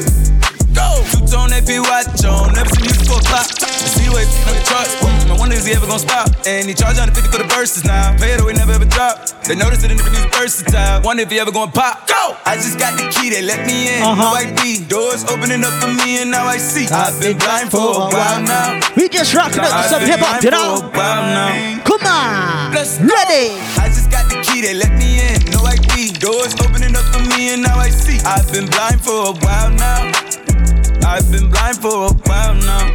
[0.71, 1.03] Go!
[1.11, 2.55] Two tone AP watch on.
[2.55, 3.51] Never seen you before clock.
[3.51, 4.95] I see the way on the charts.
[5.03, 6.31] Mm, I wonder is he ever gonna stop?
[6.47, 8.15] And he charge 150 for the verses now.
[8.15, 9.27] Pay it away, never ever drop.
[9.43, 11.03] They notice it in the music versatile.
[11.03, 12.07] Wonder if he ever gonna pop.
[12.07, 12.39] Go!
[12.47, 13.99] I just got the key, they let me in.
[13.99, 14.39] Uh-huh.
[14.39, 14.87] ID.
[14.87, 16.87] Doors opening up for me, and now I see.
[16.87, 18.79] I've been blind for a while now.
[18.95, 20.79] We just rocking up to some hip hop, you know?
[21.83, 22.71] Come on.
[22.71, 23.59] Let's Ready.
[23.75, 25.10] I just got the key, they let me
[26.01, 26.13] in.
[26.13, 26.19] No ID.
[26.19, 28.19] Doors opening up for me, and now I see.
[28.25, 30.11] I've been blind for a while now.
[31.05, 32.93] I've been blind for a while now.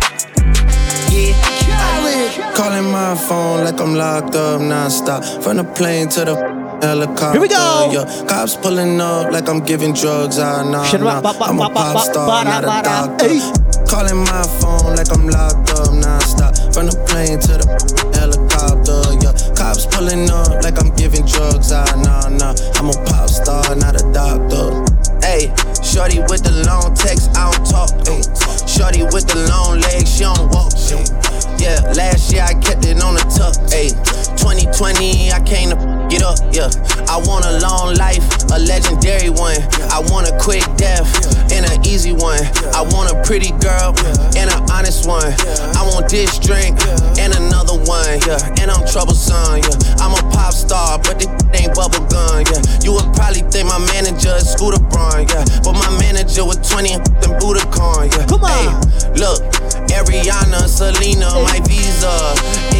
[1.10, 2.54] Yeah.
[2.54, 5.42] Calling my phone like I'm locked up nonstop.
[5.42, 6.34] From the plane to the
[6.82, 7.32] helicopter.
[7.32, 7.90] Here we go.
[7.92, 8.26] Yeah.
[8.26, 10.38] Cops pulling up like I'm giving drugs.
[10.38, 11.32] Ah, nah, nah.
[11.42, 13.28] I'm a pop star, not a doctor.
[13.90, 16.74] Calling my phone like I'm locked up nonstop.
[16.74, 17.66] From the plane to the
[18.14, 18.45] helicopter.
[19.66, 21.72] Cops pulling up like I'm giving drugs.
[21.72, 22.54] Ah, nah, nah.
[22.78, 24.86] I'm a pop star, not a doctor.
[25.18, 25.50] Hey.
[25.82, 27.90] Shorty with the long text, I don't talk.
[28.06, 28.22] Ay.
[28.62, 30.70] Shorty with the long legs, she don't walk.
[30.70, 31.02] Ay.
[31.58, 33.58] Yeah, last year I kept it on the tuck.
[33.74, 33.90] Ay.
[34.46, 36.38] 2020, I came to get up.
[36.54, 36.70] Yeah,
[37.10, 39.58] I want a long life, a legendary one.
[39.90, 41.08] I want a quick death
[41.50, 42.38] and an easy one.
[42.70, 43.90] I want a pretty girl
[44.38, 45.34] and an honest one.
[45.74, 46.78] I want this drink
[47.18, 48.22] and another one.
[48.22, 49.66] Yeah, and I'm troublesome.
[49.66, 52.46] Yeah, I'm a pop star, but this ain't bubble gun.
[52.46, 55.26] Yeah, you would probably think my manager is Scooter Braun.
[55.26, 57.02] Yeah, but my my manager with 20 and
[57.38, 58.26] Budokan, yeah.
[58.26, 58.50] Come on.
[58.50, 58.66] Hey,
[59.20, 59.42] look,
[59.90, 62.75] Ariana, Selena, my visa.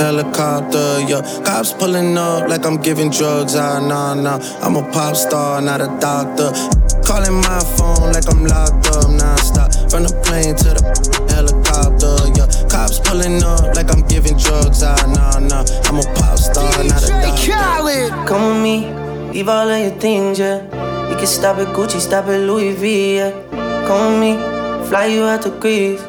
[0.00, 1.20] helicopter, yeah.
[1.44, 3.54] Cops pulling up like I'm giving drugs.
[3.54, 4.38] Ah, nah, nah.
[4.62, 6.50] I'm a pop star, not a doctor.
[7.04, 9.90] Calling my phone like I'm locked up nonstop.
[9.90, 10.82] From the plane to the
[11.34, 12.48] helicopter, yeah.
[12.68, 14.82] Cops pulling up like I'm giving drugs.
[14.82, 15.64] Ah, nah, nah.
[15.84, 18.26] I'm a pop star, not a doctor.
[18.26, 18.76] Come with me,
[19.32, 20.62] leave all of your things, yeah.
[21.10, 23.32] You can stop at Gucci, stop at Louis V, yeah.
[23.86, 24.60] Come with me.
[24.88, 26.02] Fly you out to Greece,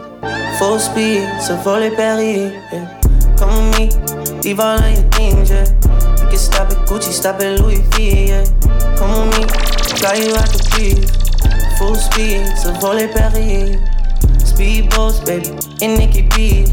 [0.58, 2.52] full speed, so volley Paris.
[2.74, 3.01] Yeah.
[3.42, 5.66] Come with me, leave all of your things, yeah.
[6.22, 8.46] You can stop at Gucci, stop at Louis V, yeah.
[8.98, 9.48] Come with me,
[9.98, 11.10] fly you out to Greece,
[11.80, 13.82] full speed, so volley Paris.
[14.46, 15.50] Speedboats, baby,
[15.84, 16.70] in Nikki Beach.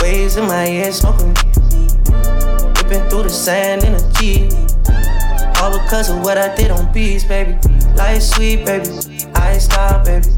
[0.00, 1.34] Waves in my head, smoking.
[2.78, 4.52] Ripping through the sand in a Jeep.
[5.60, 7.58] All because of what I did on beats, baby.
[7.96, 8.88] Life sweet, baby.
[9.34, 10.28] I stop, baby.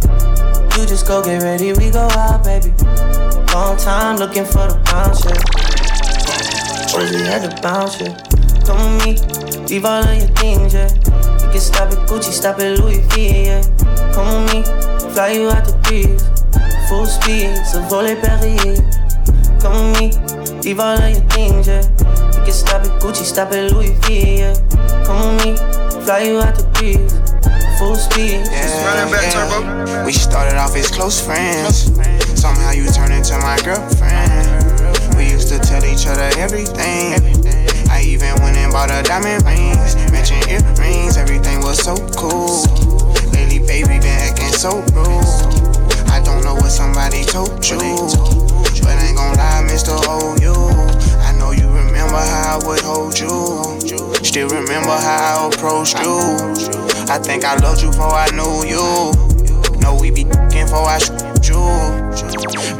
[0.78, 2.70] You just go get ready, we go out, baby.
[3.52, 5.34] Long time looking for the bounce, yeah.
[6.94, 8.14] We had to bounce, yeah.
[8.64, 10.86] Come with me, leave all of your things, yeah.
[11.42, 13.62] You can stop at Gucci, stop at Louis V, yeah.
[14.14, 14.62] Come with me,
[15.10, 16.22] fly you out the breeze.
[16.88, 18.78] Full speed, so volley Paris.
[19.60, 21.82] Come with me, leave all of your things, yeah.
[22.38, 24.54] You can stop at Gucci, stop at Louis V, yeah.
[25.04, 27.27] Come with me, fly you out the breeze
[27.78, 28.42] full speed.
[28.50, 30.04] Yeah, back, yeah.
[30.04, 31.86] We started off as close friends.
[32.34, 35.14] Somehow you turned into my girlfriend.
[35.16, 37.14] We used to tell each other everything.
[37.88, 41.16] I even went and bought a diamond rings, matching earrings.
[41.16, 42.66] Everything was so cool.
[43.30, 45.30] Lately, baby, been acting so rude.
[46.10, 47.78] I don't know what somebody told you,
[48.82, 49.94] but I ain't gon' lie, Mr.
[49.94, 50.98] OU.
[52.08, 53.28] Remember how I would hold you.
[54.24, 56.16] Still remember how I approached you.
[57.12, 59.12] I think I loved you before I knew you.
[59.84, 61.60] Know we be f***ing before I shoot you.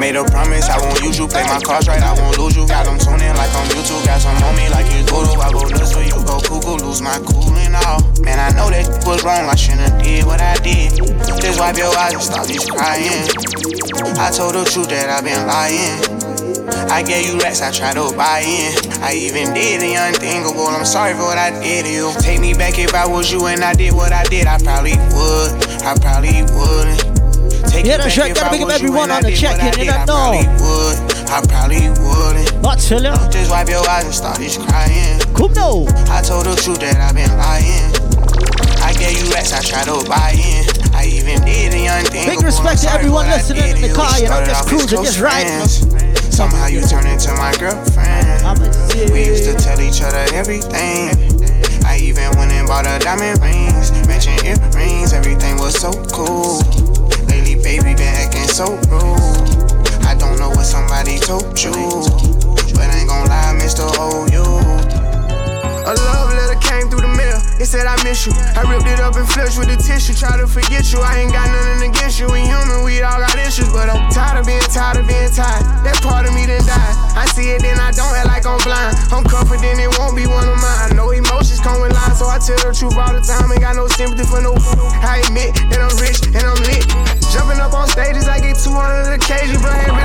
[0.01, 1.29] Made a promise, I won't use you.
[1.29, 2.65] Play my cards right, I won't lose you.
[2.67, 4.01] Got them tuning like on YouTube.
[4.09, 5.37] Got some on me like you voodoo.
[5.45, 8.01] I go nuts for you, go cuckoo, lose my cool and all.
[8.25, 9.45] Man, I know that was wrong.
[9.45, 11.05] I shouldn't did what I did.
[11.37, 13.29] Just wipe your eyes and stop these crying.
[14.17, 16.18] I told the truth that I've been lying.
[16.91, 18.75] I gave you racks, I tried to buy in.
[19.03, 20.67] I even did the unthinkable.
[20.67, 22.13] I'm sorry for what I did to you.
[22.21, 24.47] Take me back if I was you and I did what I did.
[24.47, 25.53] I probably would.
[25.85, 27.01] I probably wouldn't.
[27.71, 28.35] Take yeah, that's right.
[28.35, 29.79] Gotta pick up everyone on the check-in.
[29.79, 30.41] You don't know.
[31.29, 32.49] I probably wouldn't.
[32.89, 33.13] Tell you?
[33.29, 35.21] Just wipe your eyes and start this crying.
[35.37, 35.85] Come no.
[36.09, 37.93] I told the truth that I've been lying.
[38.81, 40.65] I gave you racks, I tried to buy in.
[40.97, 42.33] I even did the unthinkable.
[42.33, 44.09] Big respect to everyone listening in the car.
[44.17, 45.61] You know, just cruising, just riding.
[46.39, 48.63] Somehow you turned into my girlfriend.
[49.11, 51.11] We used to tell each other everything.
[51.85, 55.13] I even went and bought a diamond rings, matching earrings.
[55.13, 56.63] Everything was so cool
[57.27, 59.19] Lately, baby been acting so rude.
[60.07, 61.75] I don't know what somebody told you,
[62.73, 63.83] but ain't gon' lie, Mr.
[63.99, 64.78] OU.
[65.89, 67.41] A love letter came through the mail.
[67.57, 68.37] It said I miss you.
[68.37, 70.13] I ripped it up and flushed with the tissue.
[70.13, 71.01] Try to forget you.
[71.01, 72.29] I ain't got nothing against you.
[72.29, 75.65] We human, we all got issues, but I'm tired of being tired of being tired.
[75.89, 76.95] That part of me done died.
[77.17, 79.01] I see it, then I don't act like I'm blind.
[79.09, 80.81] I'm confident it won't be one of mine.
[80.85, 83.49] I know emotions come with lines, so I tell the truth all the time.
[83.49, 84.61] Ain't got no sympathy for no.
[85.01, 86.85] I admit that I'm rich and I'm lit.
[87.33, 89.97] Jumping up on stages, I get 200 occasions, but ain't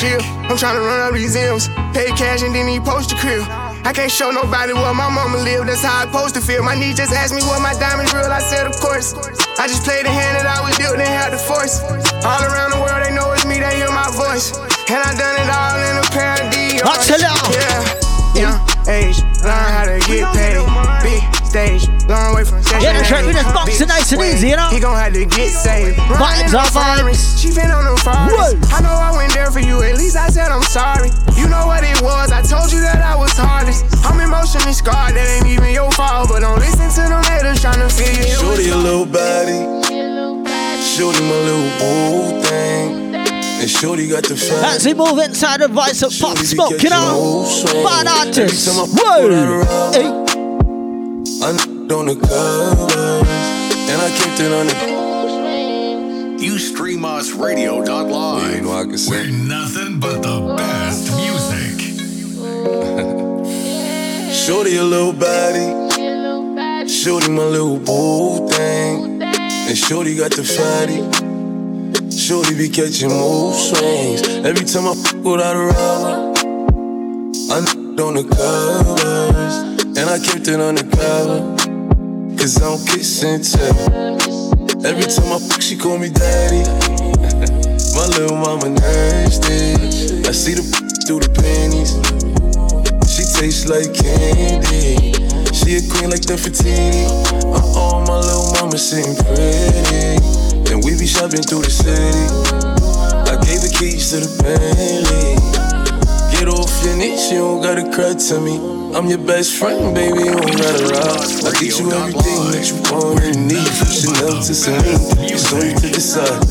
[0.00, 0.20] chill.
[0.48, 3.44] I'm trying to run up these M's, pay cash and then he post the crib.
[3.84, 6.64] I can't show nobody where my mama live, that's how I supposed to feel.
[6.64, 9.12] My niece just asked me what my diamonds real, I said, of course.
[9.60, 11.84] I just played the hand that I was dealt, they had the force.
[12.24, 14.56] All around the world, they know it's me, they hear my voice.
[14.88, 16.80] And I done it all in a pair of Dior.
[17.52, 18.56] Yeah, young
[18.88, 20.56] age, learn how to get paid.
[21.04, 22.82] Big stage, long way from station.
[22.86, 24.70] Yeah, that's right, we just boxing nice and easy, you know?
[24.70, 25.98] He gon' have to get saved.
[25.98, 27.42] Vibes are vibes.
[27.42, 28.54] She been on them fires.
[28.70, 31.10] I know I went there for you, at least I said I'm sorry.
[31.34, 33.84] You know what it was, I told you that I was hardest.
[34.06, 36.28] I'm emotionally scarred, that ain't even your fault.
[36.30, 38.38] But don't listen to them haters tryna feel you.
[38.38, 39.66] Shorty a little body.
[40.86, 43.14] Shorty a little boo thing.
[43.60, 44.76] And Shorty got the fat.
[44.76, 47.44] As he move inside the vice of pop smoke, you know?
[47.84, 48.68] Bad artist.
[48.94, 50.19] Word.
[51.42, 53.28] I on the covers,
[53.88, 56.44] and I kept it on the.
[56.44, 58.42] You stream us radio.live.
[58.42, 58.98] Yeah, you know I can.
[59.08, 61.80] We're nothing but the best music.
[64.34, 65.88] Shorty a little body.
[66.86, 69.22] Shorty my little boo thing.
[69.22, 71.00] And Shorty got the fatty.
[72.14, 74.28] Shorty be catching mood swings.
[74.44, 76.34] Every time I fuck without a rubber,
[77.50, 77.60] I
[78.00, 79.79] on the covers.
[79.98, 81.56] And I kept it undercover.
[82.38, 84.16] Cause I don't kiss and tell.
[84.86, 86.62] Every time I fuck, she call me daddy.
[87.96, 89.74] My little mama nasty.
[90.26, 90.62] I see the
[91.06, 91.98] through the panties.
[93.10, 95.12] She tastes like candy.
[95.52, 97.04] She a queen like the Fatini.
[97.50, 100.72] Uh-oh, my little mama sitting pretty.
[100.72, 102.24] And we be shopping through the city.
[103.26, 105.34] I gave the keys to the Bentley.
[106.30, 108.79] Get off your knees, you don't gotta cry to me.
[108.92, 111.22] I'm your best friend, baby, you don't gotta lie.
[111.46, 113.70] I teach you everything that you want and need.
[113.78, 116.42] From Chanel to Celine, it's on you to decide.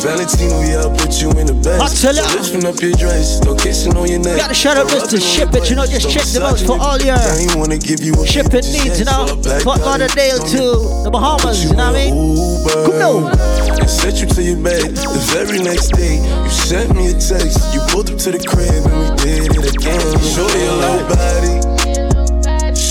[0.00, 2.00] Valentino, yeah, I'll put you in the best.
[2.00, 2.24] Ya.
[2.32, 4.32] Lifting up your dress, no kissing on your neck.
[4.32, 5.20] You Gotta shout out Mr.
[5.20, 8.00] Ship It, you know, just check them out for all your I ain't wanna give
[8.00, 9.28] you a shipping needs, you know.
[9.60, 12.64] Fort Lauderdale to the Bahamas, you know what I mean?
[12.64, 13.80] Come on.
[13.80, 14.96] And set you to your bed.
[14.96, 17.60] The very next day, you sent me a text.
[17.76, 20.00] You pulled up to the crib and we did it again.
[20.24, 21.73] Show your little body.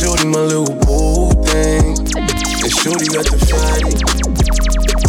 [0.04, 1.96] Shorty my little boo thing.
[1.96, 3.96] And Shorty got the fatty.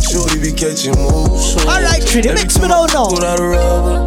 [0.07, 1.57] Shorty be catching moves.
[1.66, 3.11] Alright, treat it, mix me don't know.
[3.11, 3.98] Without a rubber.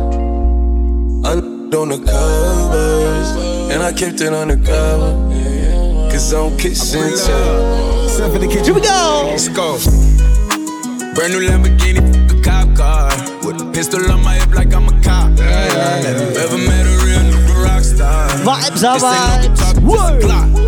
[1.28, 1.32] I
[1.76, 3.30] on the covers.
[3.70, 5.12] And I kept it on the cover.
[6.10, 8.08] Cause I'm kissing too.
[8.08, 8.64] Step in the kitchen.
[8.64, 9.28] Here we go.
[9.28, 9.76] Let's go.
[11.16, 12.00] Brand new Lamborghini,
[12.32, 13.12] a cop car.
[13.46, 15.38] With a pistol on my hip like I'm a cop.
[15.38, 16.08] Yeah, yeah, yeah.
[16.08, 18.30] Have you ever met a real nigga rock star?
[18.48, 19.84] Vibes are vibes.
[19.84, 20.67] Word.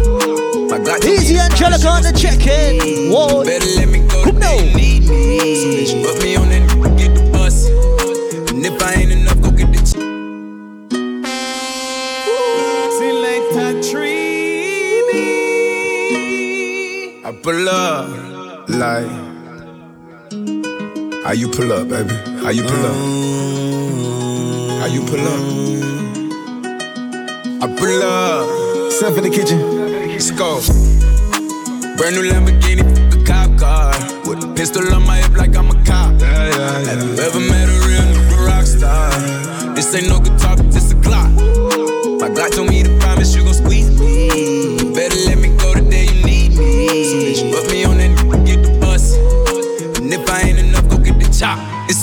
[0.97, 3.12] Easy Angelica on the check-in.
[3.12, 3.43] Whoa.
[3.43, 4.23] Better let me go.
[4.23, 5.86] Come they need me.
[5.86, 7.67] So put me on that get the bus.
[8.49, 9.80] And if I ain't enough, go get the.
[9.86, 9.97] Ch-
[17.25, 19.30] I pull up like.
[21.23, 22.15] How you pull up, baby?
[22.41, 22.95] How you pull up?
[24.80, 25.41] How you pull up?
[27.62, 28.91] I pull up.
[28.91, 29.78] Step in the kitchen.
[30.19, 30.60] Let's go.
[31.95, 33.93] Brand new Lamborghini, a cop car.
[34.27, 36.19] With a pistol on my hip like I'm a cop.
[36.19, 36.89] Yeah, yeah, yeah.
[36.89, 39.10] Have you ever met a real nigga rock star?
[39.75, 41.32] This ain't no guitar, this a clock.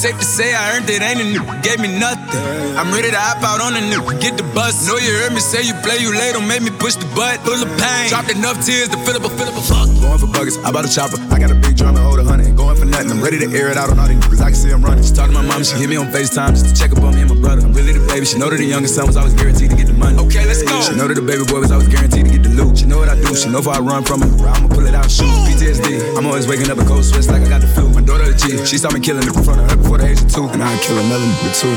[0.07, 2.40] Safe to say I earned it, ain't a nigga gave me nothing.
[2.79, 4.87] I'm ready to hop out on a nigga, get the bus.
[4.87, 7.42] Know you heard me say you play, you late, don't make me push the butt.
[7.42, 9.88] Full of pain, dropped enough tears to fill up a fill up a fuck.
[9.99, 11.19] Going for buggers, I bought a chopper.
[11.35, 12.56] I got a big drum hold a hundred.
[12.56, 14.40] Going for nothing, I'm ready to air it out on all these niggas.
[14.40, 15.04] I can see I'm running.
[15.04, 17.14] She talked to my mom, she hit me on FaceTime just to check up on
[17.14, 17.66] me and my brother.
[17.66, 18.24] I'm really the baby.
[18.24, 20.18] She know that the youngest son was always guaranteed to get the money.
[20.18, 20.80] Okay, let's go.
[20.80, 22.78] She know that the baby boy was always guaranteed to get the loot.
[22.78, 23.34] She know what I do.
[23.36, 25.28] She know if I run from it, I'ma pull it out shoot.
[25.44, 26.16] PTSD.
[26.16, 27.90] I'm always waking up in cold sweats like I got the flu.
[27.92, 28.64] My daughter the G.
[28.64, 30.48] She saw me killing it in front of her before the age of two.
[30.48, 31.76] And I'd kill another nigga too.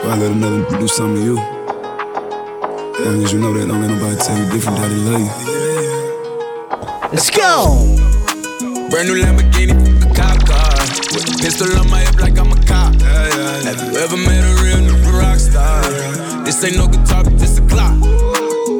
[0.00, 1.38] So I let another nigga do something to you.
[3.00, 5.24] As long as you know that, don't let nobody tell you different that they love
[5.24, 5.32] you.
[7.12, 7.99] Let's go.
[8.90, 9.70] Brand new Lamborghini,
[10.02, 10.74] a cop car.
[11.14, 12.92] With a pistol on my hip like I'm a cop.
[13.00, 15.82] Have you ever met a real nigga rock star?
[16.44, 17.94] This ain't no guitar, but this a clock.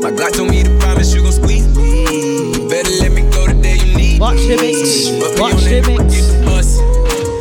[0.02, 2.66] My Glock told me to promise you gon' squeeze me.
[2.68, 4.74] Better let me go the day you need Watch the me.
[4.74, 5.38] mix.
[5.38, 6.02] Watch the mix.
[6.10, 6.78] Get the bus.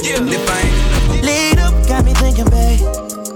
[0.05, 0.21] Yeah.
[0.29, 2.85] If I ain't Lead up, got me thinking, babe.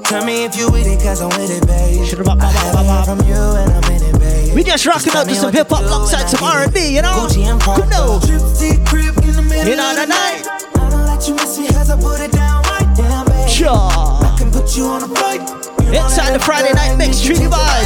[0.05, 2.05] Tell me if you with it, cause I'm with it, babe.
[2.39, 4.53] I haven't heard from you and I'm in it, babe.
[4.53, 7.27] We just rocking up to some hip hop alongside some R&B, you know?
[7.65, 8.19] Come know.
[9.63, 10.43] In on the night.
[10.75, 13.47] I don't let you miss me as I put it down right down, babe.
[13.47, 13.69] Sure.
[13.69, 15.39] I can put you on a flight.
[15.87, 17.82] Inside the Friday night mix, Trini Vibes.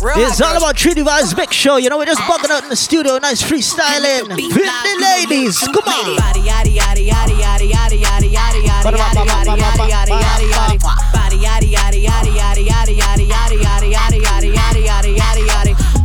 [0.00, 1.76] Real it's all about three device big show.
[1.76, 4.32] You know, we're just bugging out in the studio, nice freestyling.
[4.32, 6.16] Hit the ladies, come on.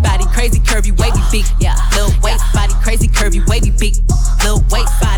[0.03, 1.75] Body crazy curvy wavy beak, yeah.
[1.95, 3.95] Little waist, body crazy curvy wavy beak,
[4.43, 5.14] little waist, body.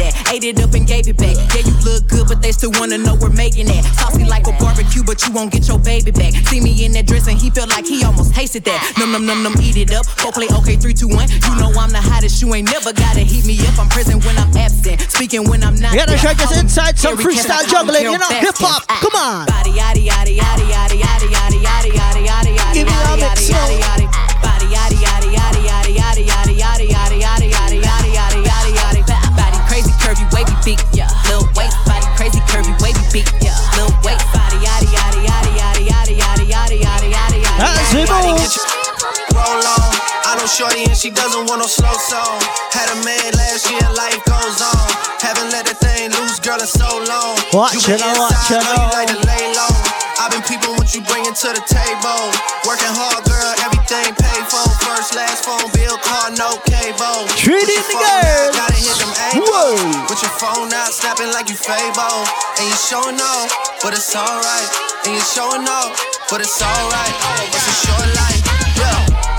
[0.00, 1.36] That, ate it up and gave it back.
[1.52, 3.84] Yeah, you look good, but they still wanna know we're making that.
[4.00, 6.32] Saucy like a barbecue, but you won't get your baby back.
[6.48, 8.80] See me in that dress and he felt like he almost tasted that.
[8.98, 10.06] Num num num num, eat it up.
[10.16, 11.28] Go play okay, three two one.
[11.28, 12.40] You know I'm the hottest.
[12.40, 13.78] You ain't never gotta heat me up.
[13.78, 15.92] I'm present when I'm absent, speaking when I'm not.
[15.92, 18.02] You gotta check us inside some freestyle juggling.
[18.02, 18.86] You know, hip hop.
[18.88, 19.46] Come on.
[19.46, 23.20] Body yaddy yaddy yaddy yaddy yaddy yaddy yaddy yaddy yaddy yaddy Give me a yaddy
[23.20, 24.42] mix, yaddy yaddy yaddy.
[24.42, 26.49] Body yaddy yaddy yaddy yaddy yaddy yaddy yaddy yaddy
[30.10, 30.80] curvy wavy beak.
[30.92, 31.06] Yeah.
[31.30, 33.30] Lil waist body crazy curvy wavy beak.
[33.38, 33.54] Yeah.
[33.78, 37.62] Lil waist body yaddy yaddy yaddy yaddy yaddy yaddy yaddy yaddy yaddy yaddy.
[37.62, 38.58] As it moves.
[39.30, 39.90] Roll on.
[40.26, 42.42] I know Shorty and she doesn't want no slow song.
[42.74, 44.86] Had a man last year, life goes on.
[45.22, 47.38] Haven't let the thing loose, girl, in so long.
[47.54, 49.39] Watch you been it, watch inside, it, like
[50.30, 50.46] to lay low.
[50.46, 52.22] I've been peeping what you bringing to the table.
[52.66, 54.62] Working hard, girl, everything paid for.
[54.86, 57.26] First, last phone bill, car, no cable.
[57.34, 58.54] Treating the girls.
[58.54, 59.12] Gotta hit them
[59.42, 59.74] Whoa.
[60.08, 62.26] With your phone out, snapping like you Fable.
[62.58, 63.50] And you showing off,
[63.82, 64.68] but it's alright.
[65.06, 65.98] And you showing off,
[66.30, 67.14] but it's alright.
[67.50, 68.42] It's a short life,
[68.78, 69.29] yeah.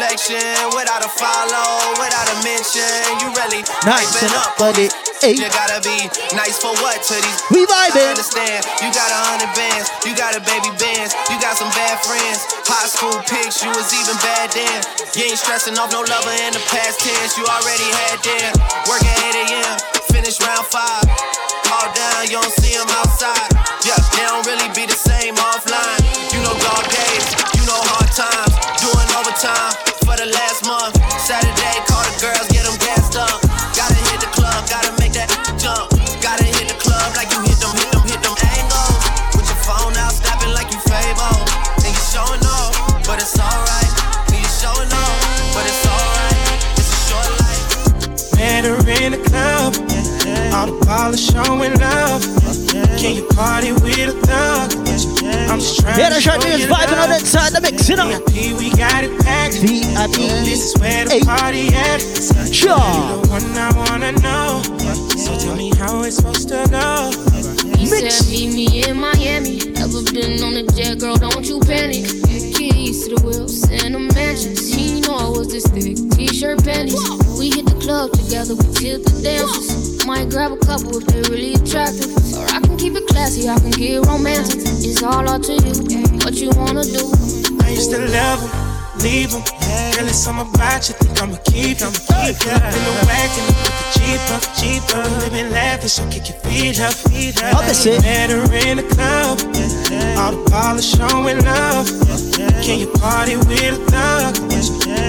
[0.00, 0.40] Reflection.
[0.72, 2.88] Without a follow, without a mention.
[3.20, 4.88] You really Nice been up buddy.
[5.20, 5.36] Hey.
[5.36, 5.44] Eh?
[5.44, 7.40] You gotta be nice for what to these.
[7.52, 8.16] We vibing.
[8.16, 8.64] Understand.
[8.80, 9.92] You got a hundred bands.
[10.08, 11.12] You got a baby bands.
[11.28, 12.48] You got some bad friends.
[12.64, 13.60] High school pics.
[13.60, 14.80] You was even bad then.
[15.12, 17.36] You ain't stressing off no lover in the past tense.
[17.36, 18.50] You already had them.
[18.88, 19.74] Working 8 a.m.
[20.08, 21.04] Finish round five.
[21.68, 22.32] All down.
[22.32, 23.52] You don't see them outside.
[23.84, 26.00] Yeah, they don't really be the same offline.
[26.32, 27.26] You know dog days.
[27.52, 28.56] You know hard times.
[28.80, 30.98] Doing overtime for the last month.
[31.22, 33.38] Saturday, call the girls, get them gassed up.
[33.78, 35.86] Gotta hit the club, gotta make that jump.
[36.18, 38.98] Gotta hit the club like you hit them, hit them, hit them angles.
[39.38, 41.38] With your phone out, snapping like you Fable.
[41.86, 42.74] And you showing off,
[43.06, 43.92] but it's alright.
[44.34, 46.58] And you showing off, but it's alright.
[46.74, 47.70] It's a short life.
[48.34, 49.78] Met her in the club.
[50.50, 52.39] All the ballers showing love.
[52.98, 54.72] Can you party with a thug?
[55.50, 57.20] I'm just trying Yeah, to the show short is you vibing on love.
[57.20, 58.08] that side, the mix, you know.
[58.08, 59.56] VIP, we got it packed.
[59.58, 60.16] VIP.
[60.44, 61.20] This is where the Hey.
[61.20, 62.00] party at.
[62.52, 62.76] Sure.
[62.76, 64.62] You the one I wanna know.
[65.16, 67.10] So tell me how it's supposed to go.
[67.78, 69.60] He said, meet me in Miami.
[69.76, 72.04] Ever been on a jet, girl, don't you panic.
[72.54, 74.72] Keys to the wheels and the mansions.
[74.74, 75.96] He know I was this thick.
[76.12, 77.00] T-shirt panties.
[77.38, 80.04] We hit the club together, we tip the dances.
[80.04, 82.10] Might grab a couple if they really attractive.
[82.36, 84.58] Or I can keep it classy, I can get romantic.
[84.58, 87.06] It's all up to you, what you wanna do.
[87.62, 88.50] I used to love him,
[89.02, 89.42] leave him.
[89.94, 91.92] Girl, it's something about you, think I'ma keep him.
[91.92, 95.06] Keep him in the wagon, put the Jeep up, Jeep up.
[95.22, 97.54] Living lavish, so kick your feet up, feet up.
[97.54, 98.02] Opposite.
[98.02, 99.38] Met her in the club,
[100.18, 101.86] all the ballers showing love.
[102.64, 104.36] Can you party with a thug?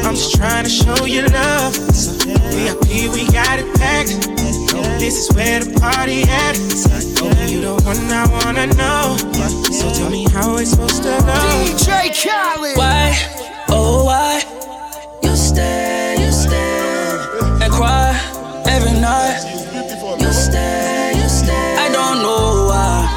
[0.06, 1.74] I'm just trying to show you love.
[2.54, 4.41] VIP, we got it packed.
[5.00, 6.58] This is where the party at.
[7.24, 9.18] Oh, you the one I wanna know.
[9.72, 11.34] So tell me how it's supposed to go.
[11.64, 12.78] DJ Khaled.
[12.78, 13.16] Why,
[13.70, 14.44] oh why,
[15.24, 17.18] you stay, you stay,
[17.62, 18.14] and cry
[18.68, 19.42] every night.
[20.20, 21.76] You stay, you stay.
[21.78, 23.08] I don't know why,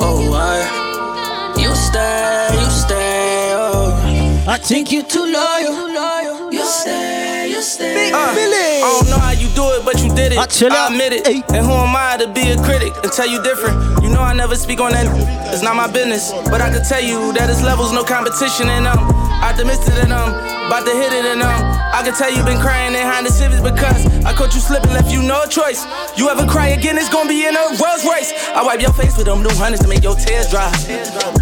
[0.00, 0.58] oh why,
[1.62, 3.52] you stay, you stay.
[3.54, 6.52] Oh, I think you too loyal.
[6.52, 8.12] You stay, you stay.
[8.12, 10.38] Uh, I don't know how you do it, but you did it.
[10.38, 10.92] I chill out.
[10.92, 11.26] admit it.
[11.50, 14.02] And who am I to be a critic and tell you different?
[14.02, 15.06] You know I never speak on that.
[15.52, 18.86] It's not my business, but I can tell you that it's levels, no competition, and
[18.86, 19.02] I'm
[19.42, 20.30] optimistic and I'm
[20.70, 23.60] about to hit it, and um, I can tell you been crying behind the civics
[23.60, 25.82] because I caught you slipping, left you no choice.
[26.16, 26.96] You ever cry again?
[26.96, 28.30] It's gonna be in a Rolls Royce.
[28.54, 30.70] I wipe your face with them new hundreds to make your tears dry.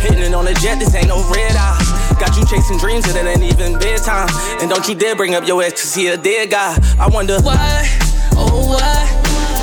[0.00, 2.07] Hitting it on the jet, this ain't no red eye.
[2.18, 4.28] Got you chasing dreams and it ain't even bedtime.
[4.60, 6.76] And don't you dare bring up your ex, cause he a dead guy.
[6.98, 7.86] I wonder Why,
[8.34, 9.06] oh why,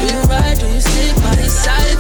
[0.07, 1.94] you ride, do you stick by his side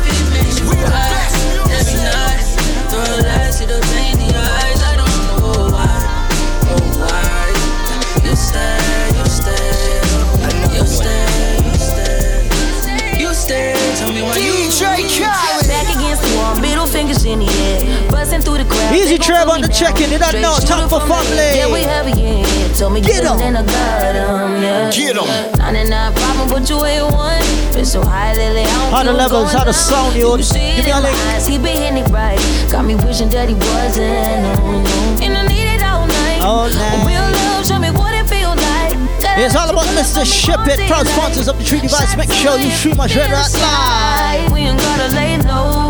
[18.95, 19.77] Easy they gon' Trev put on the down.
[19.77, 21.57] check-in, you don't know, time for family.
[21.59, 22.73] Yeah, we heavy, yeah.
[22.79, 23.39] Told me Get get 'em, 'em.
[23.39, 24.91] then I got 'em, yeah.
[24.91, 25.27] Get 'em.
[25.57, 27.43] 99 problem, but you ain't one.
[27.73, 30.91] Been so high lately, I don't How the levels, how the sound, You Give me
[30.91, 31.17] a in link.
[31.47, 32.39] he been hitting it right.
[32.71, 35.21] Got me wishing that he wasn't.
[35.23, 36.41] And I need it all night.
[36.41, 37.05] All night.
[37.05, 38.95] Real love, show me what it feel like.
[39.37, 40.23] It's all about Mr.
[40.25, 42.15] Ship It, proud sponsors of the Trini Vibes.
[42.17, 44.51] Make sure you stream my shredder at live.
[44.53, 45.84] We ain't gotta lay low,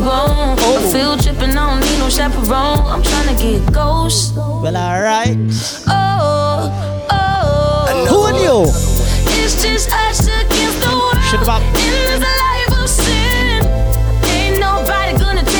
[0.00, 0.76] Oh.
[0.76, 2.86] A field trip I don't need no chaperone.
[2.86, 4.36] I'm trying to get ghost.
[4.36, 5.36] Well, alright.
[5.88, 8.06] Oh, oh.
[8.08, 8.64] Who are you?
[9.42, 11.22] It's just us against the world.
[11.30, 11.62] Shit about.
[11.62, 13.62] In life of sin.
[14.30, 15.56] Ain't nobody gonna take.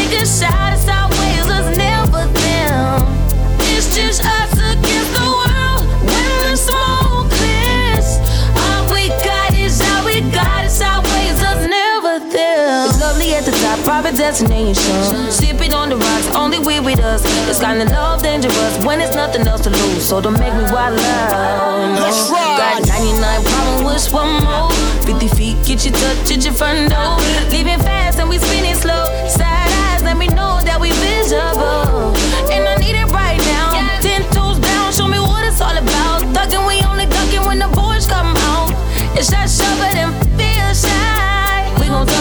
[13.87, 15.30] Private destination.
[15.30, 17.22] Sipping on the rocks, only we with us.
[17.49, 20.05] It's kind of love dangerous when there's nothing else to lose.
[20.09, 21.95] So don't make me wild out.
[21.95, 22.82] Let's ride.
[22.82, 24.70] Got 99 problem wish one more.
[25.07, 27.16] 50 feet, get you touch at your front door.
[27.51, 29.16] Leaving fast and we spinning slow.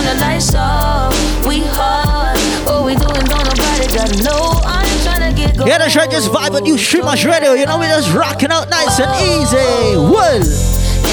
[0.05, 1.13] The lights off.
[1.45, 2.37] We hard.
[2.65, 4.61] What we doing, don't nobody gotta know.
[4.65, 5.65] I ain't tryna get go.
[5.65, 7.53] Yeah, that's right, just vibe with you, stream my radio.
[7.53, 9.97] You know, we just rocking out nice and easy.
[9.97, 10.41] Well,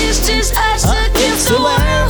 [0.05, 2.02] It's just us against the world.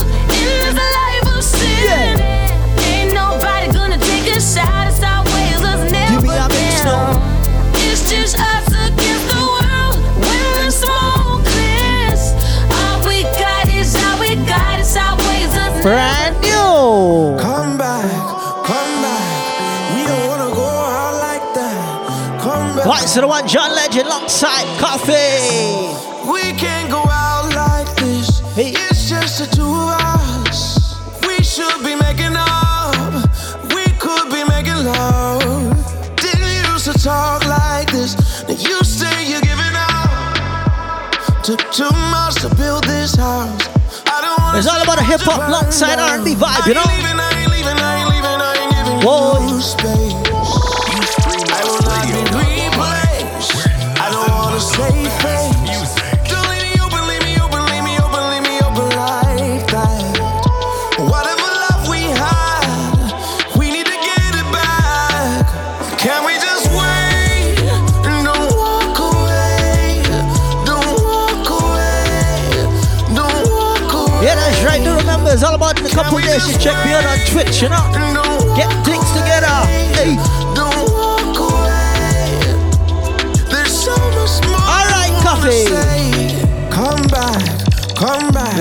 [23.43, 23.55] Back.
[23.55, 26.33] Right, so the one John Legend alongside Koffee.
[26.33, 28.43] We can't go out like this.
[28.57, 30.01] It's just the two of
[30.49, 30.97] us.
[31.27, 33.25] We should be making up.
[33.75, 36.17] We could be making love.
[36.17, 38.17] Didn't used to talk like this.
[38.49, 41.43] Now you say you're giving up.
[41.43, 43.69] Took too much to build this house.
[44.07, 47.12] I don't wanna It's all about a hip hop alongside R&B vibe, you know?
[75.43, 76.47] It's all about the couple days.
[76.47, 77.83] You check me out on Twitch, you know?
[78.55, 79.51] Get things together.
[79.91, 80.15] Hey.
[80.55, 82.39] Don't walk away.
[83.51, 84.63] There's so much more.
[84.63, 85.67] All right, Koffee.
[85.67, 86.71] say.
[86.71, 87.43] Come back,
[87.97, 88.55] come back.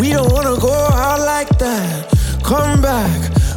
[0.00, 2.08] We don't wanna go out like that.
[2.42, 3.12] Come back,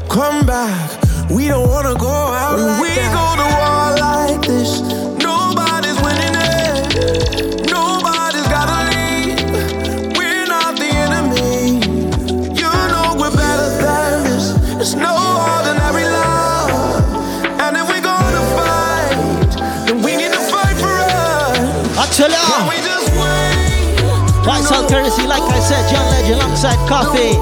[0.10, 1.32] come back.
[1.32, 3.59] We don't wanna go out like we that.
[22.20, 22.84] Wait?
[24.44, 27.40] Vice Out Courtesy, like I said, John Legend alongside Koffee.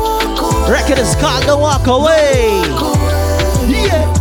[0.69, 2.61] Record is called Don't Walk Away.
[3.67, 4.16] Yeah.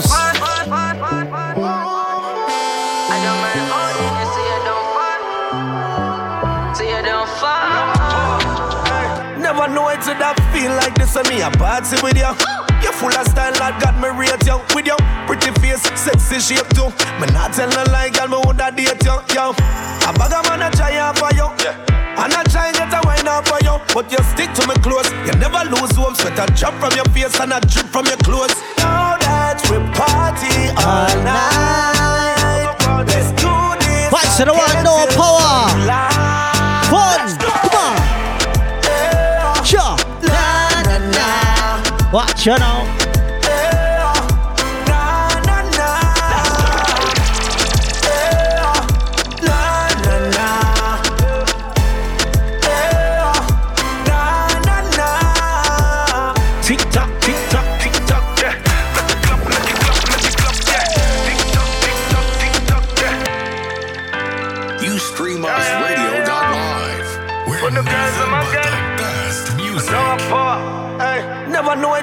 [0.00, 0.36] Fall.
[9.38, 12.32] Never know it's that feel like this and me a party with you.
[12.82, 16.68] You full of style that got me rate you With your pretty face, sexy shape
[16.76, 16.90] too.
[17.16, 19.56] Me not tell no lie, girl, me woulda date you, yo.
[20.06, 21.46] A bag of man a try out for you
[22.18, 25.10] And I try get a wine out for you But you stick to me close.
[25.26, 28.18] You never lose hope Sweat a drop from your face and a drip from your
[28.22, 28.54] clothes.
[28.78, 29.05] Now that
[29.70, 32.74] we party all night
[33.06, 35.68] Let's do this Vice to the one, no power.
[36.90, 37.36] Fun.
[37.38, 37.96] Come on.
[39.64, 39.96] Sure.
[42.12, 42.84] Watch you now.
[42.86, 43.05] Tick tock, tick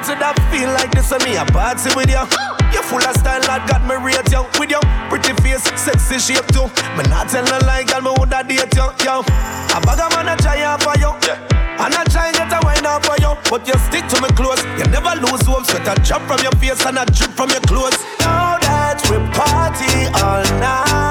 [0.04, 2.20] Know it that feel like this and me a party with you.
[2.76, 6.43] You full of style, lad, got me rate you With your pretty face, sexy shape
[6.51, 6.68] too.
[6.99, 9.24] Me not tell no lie, girl, me woulda date you, yo.
[9.24, 11.08] A bag of man a try out for you.
[11.24, 11.39] Yeah.
[11.80, 13.32] And I try get a wine out for you.
[13.47, 14.60] But you stick to me close.
[14.76, 17.64] You never lose hope Sweat a drop from your face and a drip from your
[17.64, 17.95] clothes.
[18.20, 21.03] Now that we party all night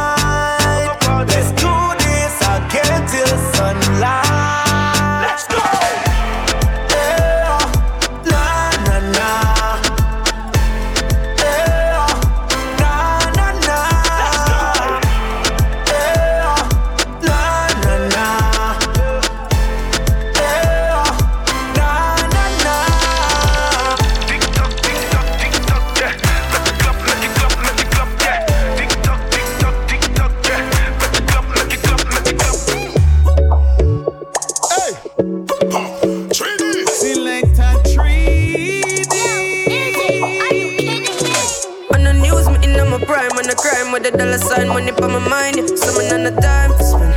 [44.32, 45.56] dollar sign, money for my mind.
[45.56, 45.66] Yeah.
[45.76, 47.14] Someone on the time for spend.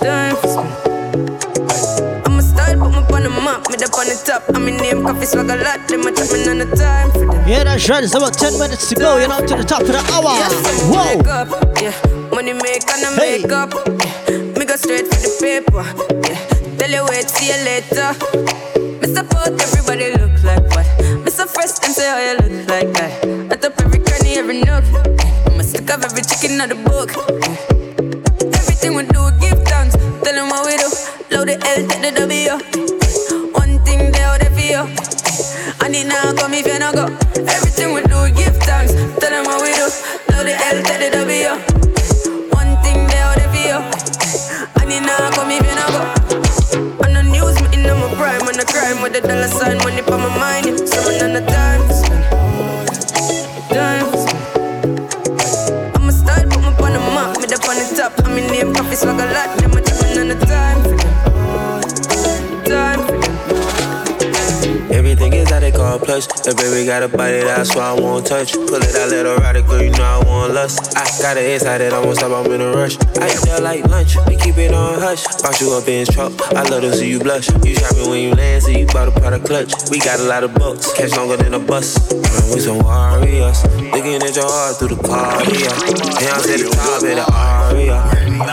[0.00, 2.26] Time for spend.
[2.26, 4.42] I'm a style, put me on the map, me up on the top.
[4.54, 5.88] I'm in name, coffee swag a lot.
[5.88, 7.48] Them a me on the time for them.
[7.48, 8.04] Yeah, that's right.
[8.04, 9.18] It's about 10 minutes to go.
[9.18, 10.36] You're not to the top of the hour.
[10.92, 11.20] Whoa.
[11.30, 11.48] Up,
[11.80, 11.94] yeah.
[12.30, 13.42] Money make and I hey.
[13.42, 13.72] make up.
[13.72, 14.58] Yeah.
[14.58, 15.84] Me go straight for the paper.
[16.28, 16.76] Yeah.
[16.78, 18.71] Tell you wait, see you later.
[26.60, 27.61] Every the book.
[66.42, 68.52] The baby got a body that's why I won't touch.
[68.52, 70.90] Pull it out, let her ride it, girl, you know I want lust.
[70.98, 72.98] I got an inside that I won't stop, I'm in a rush.
[73.22, 75.22] I eat that like lunch, we keep it on hush.
[75.38, 77.46] Box you up in his truck, I love to see you blush.
[77.62, 79.70] You shopping when you land, so you bought a product clutch.
[79.88, 81.94] We got a lot of bucks, catch longer than a bus.
[82.50, 83.62] We some warriors,
[83.94, 85.70] looking at your heart through the cardio.
[86.18, 88.02] And I said the top of the aria.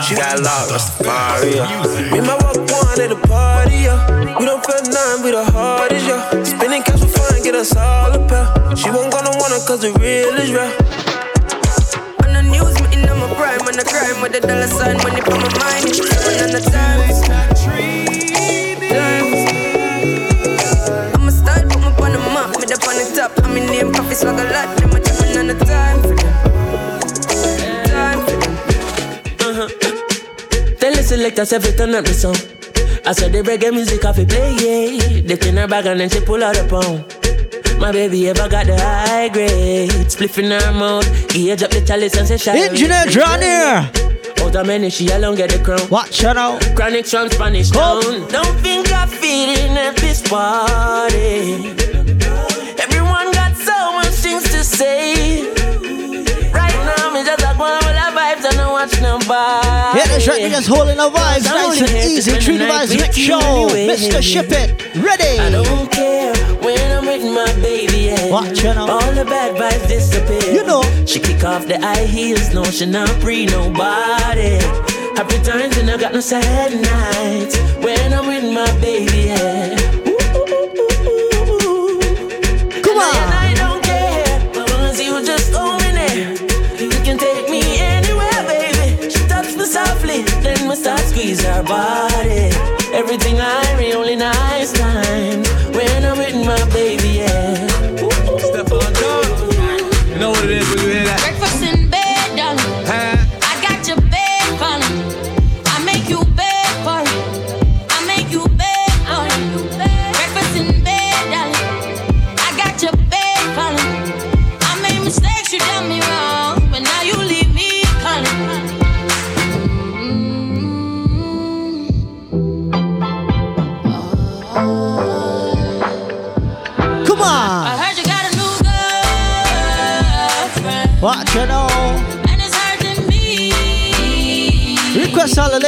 [0.06, 1.58] She got lost, Rastafari.
[2.12, 4.38] Me and my walk one at the party, yeah.
[4.38, 6.59] We don't feel nothing, we the hardest, yeah.
[7.62, 8.76] Spinning cash for fun, get us all a pair.
[8.76, 10.72] She won't gonna want it cause the real is real.
[12.24, 15.20] On the news, me in my prime, on the crime with the dollar sign, money
[15.20, 15.94] for my mind.
[15.94, 17.00] Seven on the time.
[21.14, 23.32] I'm a style, put me on the map, me up on the top.
[23.44, 24.76] I'm in name, coffee swag a lot.
[24.78, 26.34] Them a tapping on the time for them.
[27.84, 28.54] Time for them.
[29.40, 29.68] Uh-huh.
[30.78, 32.36] Tell the selectors every turn up the song.
[33.04, 35.20] I said the reggae music off it play, yeah.
[35.22, 37.19] They in her bag and then she pull out a pound.
[37.80, 39.90] My baby ever got the high grade.
[40.12, 42.58] Spliff in her mouth, gauge up the chalice and say shy.
[42.58, 43.90] Engineer John here.
[44.44, 45.80] Out of many, she alone get the crown.
[45.88, 46.58] Watch her now.
[46.74, 48.02] Chronic from Spanish town.
[48.28, 51.72] Don't think I fit in at this party.
[52.84, 55.42] Everyone got so much things to say.
[56.52, 59.98] Right now, me just like one of the vibes and I watch nobody.
[59.98, 60.42] Yeah, that's right.
[60.42, 61.46] We just holding the vibes.
[61.48, 62.20] I'm Nice and easy.
[62.30, 62.96] spend Treat the the vibes.
[63.00, 63.38] Mix show.
[63.40, 63.88] anyway.
[63.88, 64.22] Mr.
[64.22, 64.96] Ship It.
[64.96, 65.38] Ready.
[65.38, 66.39] I don't care I'm
[67.22, 68.10] with my baby.
[68.10, 68.30] Yeah.
[68.30, 68.90] Watch her now.
[68.90, 70.54] All the bad vibes disappear.
[70.54, 70.82] You know.
[71.06, 74.58] She kick off the high heels, no, she not free nobody.
[75.16, 79.28] Happy times and I got no sad nights when I'm with my baby.
[79.28, 79.76] Yeah.
[82.82, 83.16] Come on.
[83.16, 86.32] And I don't care, as long as you just hold me there.
[86.80, 89.10] You can take me anywhere, baby.
[89.10, 89.20] She
[89.56, 92.50] me softly, then we start squeeze her body.
[92.92, 95.49] Everything I read, only nice times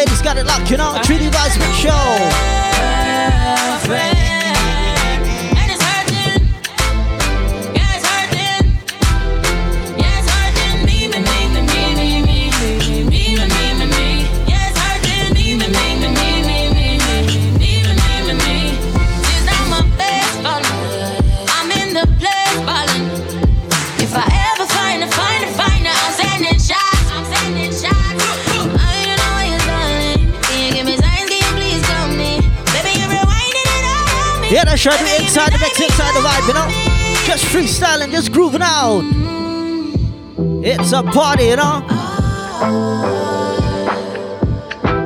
[0.05, 0.95] ladies got it locked, you know.
[1.05, 1.91] Trini Vibes Mix Show.
[3.89, 4.22] Yeah,
[35.33, 36.69] inside the mix, inside the vibe, you know.
[37.25, 39.03] Just freestyling, just grooving out.
[40.63, 41.81] It's a party, you know.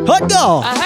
[0.04, 0.85] Hot go.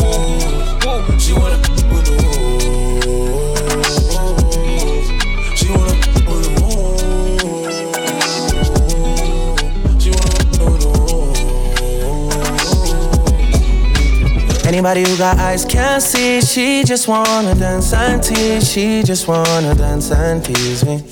[14.83, 16.41] Anybody who got eyes can't see.
[16.41, 18.67] She just wanna dance and tease.
[18.67, 21.03] She just wanna dance and tease me.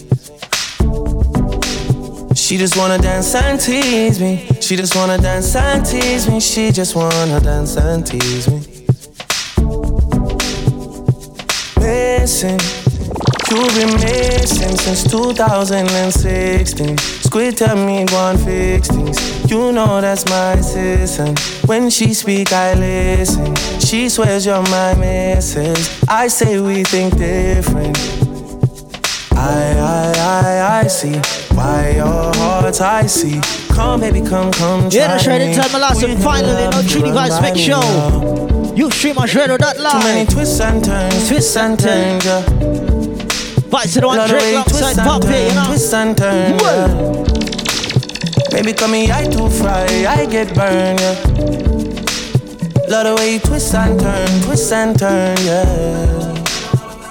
[2.34, 4.48] She just wanna dance and tease me.
[4.60, 6.40] She just wanna dance and tease me.
[6.40, 8.60] She just wanna dance and tease me.
[11.78, 12.60] missing.
[13.52, 17.19] You've been missing since 2016.
[17.30, 19.52] Squid tell me one fix things.
[19.52, 21.40] You know that's my assistant.
[21.68, 23.56] When she speak, I listen.
[23.80, 26.04] She swears you're my missus.
[26.10, 28.00] I say we think different.
[29.34, 31.18] I, I, I, I see
[31.56, 33.40] why your heart's icy.
[33.76, 34.90] Come, baby, come, come.
[34.90, 35.40] Yeah, that's right.
[35.40, 38.74] In time, my last and finally, no Trini Vibes Mix Show.
[38.76, 39.92] You stream on Shredder.live.
[39.92, 42.99] Too many twists and turns, twists and turns, yeah.
[43.70, 45.66] Vice to the one Drake alongside Pop you know.
[45.68, 46.88] Twists and turns, yeah.
[48.52, 51.14] Maybe come me, I too fry, I get burned, yeah.
[52.90, 56.36] Love the way you twist and turn, twist and turn, yeah.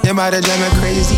[0.02, 1.14] Your body drive me crazy.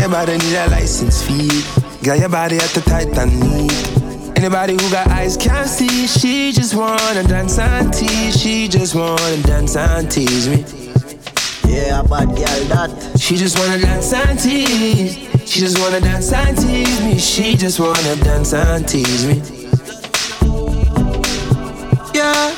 [0.00, 1.62] Your body need a license fee.
[2.02, 4.36] Got your body at the tight and neat.
[4.36, 6.08] Anybody who got eyes can't see.
[6.08, 8.40] She just wanna dance and tease.
[8.40, 10.83] She just wanna dance and tease me.
[11.66, 13.18] Yeah, bad girl that.
[13.18, 15.16] She just wanna dance and tease.
[15.48, 17.18] She just wanna dance and tease me.
[17.18, 19.42] She just wanna dance and tease me.
[22.14, 22.54] Yeah,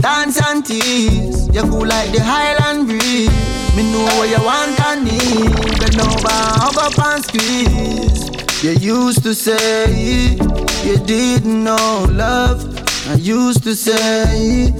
[0.00, 1.48] dance and tease.
[1.54, 3.30] You cool like the Highland breeze.
[3.76, 5.54] Me know what you want and need.
[5.80, 8.30] Bend over, hug up and squeeze.
[8.62, 10.36] You used to say
[10.84, 12.64] you didn't know love.
[13.08, 14.72] I used to say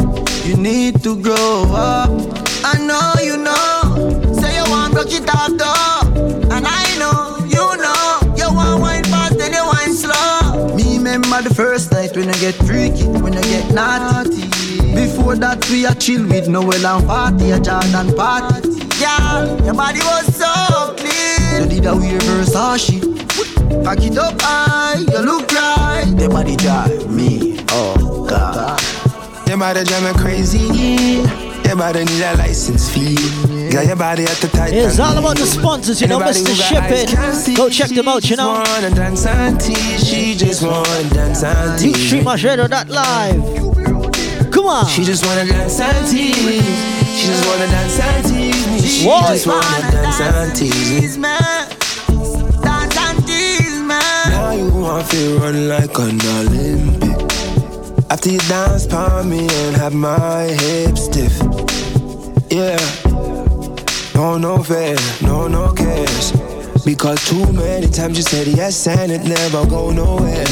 [0.44, 2.10] you need to grow up.
[2.64, 4.32] I know you know.
[4.40, 6.54] Say you want broke it off though.
[6.54, 8.34] And I know, you know.
[8.36, 10.74] You want wine fast and you wine slow.
[10.76, 14.42] Me remember the first night when I get freaky, when I get naughty.
[14.94, 18.70] Before that we a chill with Noel and party, a Jordan party.
[19.00, 21.62] Girl, your body was so clean.
[21.62, 23.00] You did a wear Versace.
[23.84, 26.04] Pack it up high, you look right.
[26.06, 28.78] Them body drive me, oh God.
[29.46, 31.41] Them body drive me crazy.
[31.64, 33.16] Everybody need a license fee.
[33.70, 34.74] Got your body at the tight.
[34.74, 36.52] It's all about the sponsors, you know, Mr.
[36.54, 37.54] Shipping.
[37.54, 38.48] Go check them out, you know.
[38.52, 40.06] Wanna dance and tease.
[40.06, 42.06] She just wanna dance and You tease.
[42.06, 44.50] stream that live.
[44.52, 44.86] Come on.
[44.86, 46.34] She just wanna dance and tease.
[47.16, 48.80] She just wanna dance and tease me.
[48.88, 49.28] She What?
[49.32, 51.28] just wanna dance and tease me.
[54.28, 57.11] Now you want to run like an Olympic.
[58.12, 61.32] After you dance for me and have my hips stiff.
[62.50, 62.76] Yeah.
[64.14, 66.30] No, no fair, no, no cares.
[66.84, 70.44] Because too many times you said yes and it never go nowhere.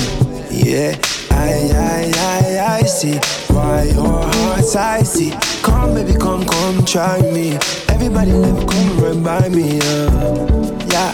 [0.51, 0.97] Yeah,
[1.33, 3.19] I, I, I, I see
[3.55, 5.33] why your heart's icy.
[5.63, 7.59] Come, baby, come, come, try me.
[7.91, 9.79] Everybody, me come run by me.
[9.83, 10.87] Uh.
[10.89, 11.13] Yeah,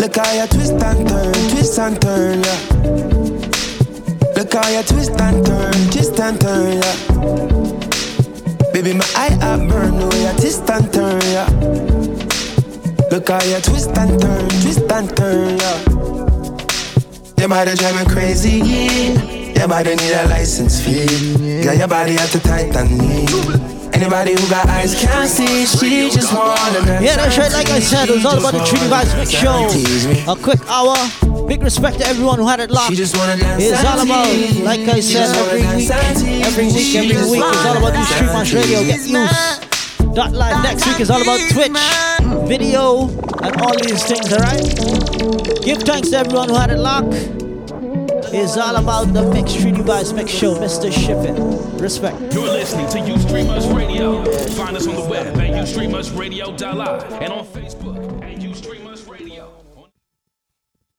[0.00, 3.23] look how you twist and turn, twist and turn, yeah.
[4.44, 6.96] Look how you twist and turn, twist and turn, yeah.
[8.74, 11.48] Baby, my eye up burn the way you twist and turn, yeah.
[13.10, 15.78] Look how you twist and turn, twist and turn, yeah.
[17.40, 19.60] Your body drive me crazy, yeah.
[19.60, 21.64] Your body need a license fee.
[21.64, 23.26] Got your body at the tight and knee.
[23.94, 27.02] Anybody who got eyes can't see, she just wanna dance.
[27.02, 27.50] Yeah, that's right.
[27.50, 30.30] Like I said, it was all about the Trini Vibes Mix Show.
[30.30, 31.33] A quick hour.
[31.46, 32.98] Big respect to everyone who had it locked.
[32.98, 34.28] It's all about,
[34.64, 37.42] like I said, every week, every week, every week.
[37.44, 38.82] It's all about you Street Mash Radio.
[38.84, 40.14] Get used.
[40.14, 41.72] Dot live next week is all about Twitch,
[42.48, 43.08] video,
[43.42, 44.32] and all these things.
[44.32, 45.64] All right.
[45.64, 47.14] Give thanks to everyone who had it locked.
[48.32, 50.90] It's all about the Mix Trini Vibes Mix Show, Mr.
[50.92, 51.78] Shipping.
[51.78, 52.16] Respect.
[52.32, 54.24] You're listening to Ustreamers Radio.
[54.54, 58.23] Find us on the web at ustreamersradio.live and on Facebook at Ustreamers Radio.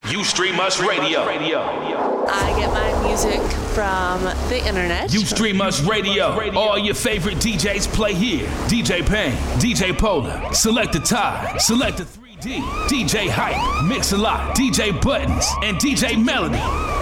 [0.06, 1.22] Ustreamers Radio.
[1.22, 3.41] I get my music
[3.74, 5.12] from the internet.
[5.12, 6.26] You stream us Radio.
[6.56, 8.47] All your favorite DJs play here.
[8.68, 14.91] DJ Payne, DJ Polar, Select Ty, Select the 3D, DJ Hype, Mix a Lot, DJ
[15.01, 16.94] Buttons, and DJ Melody.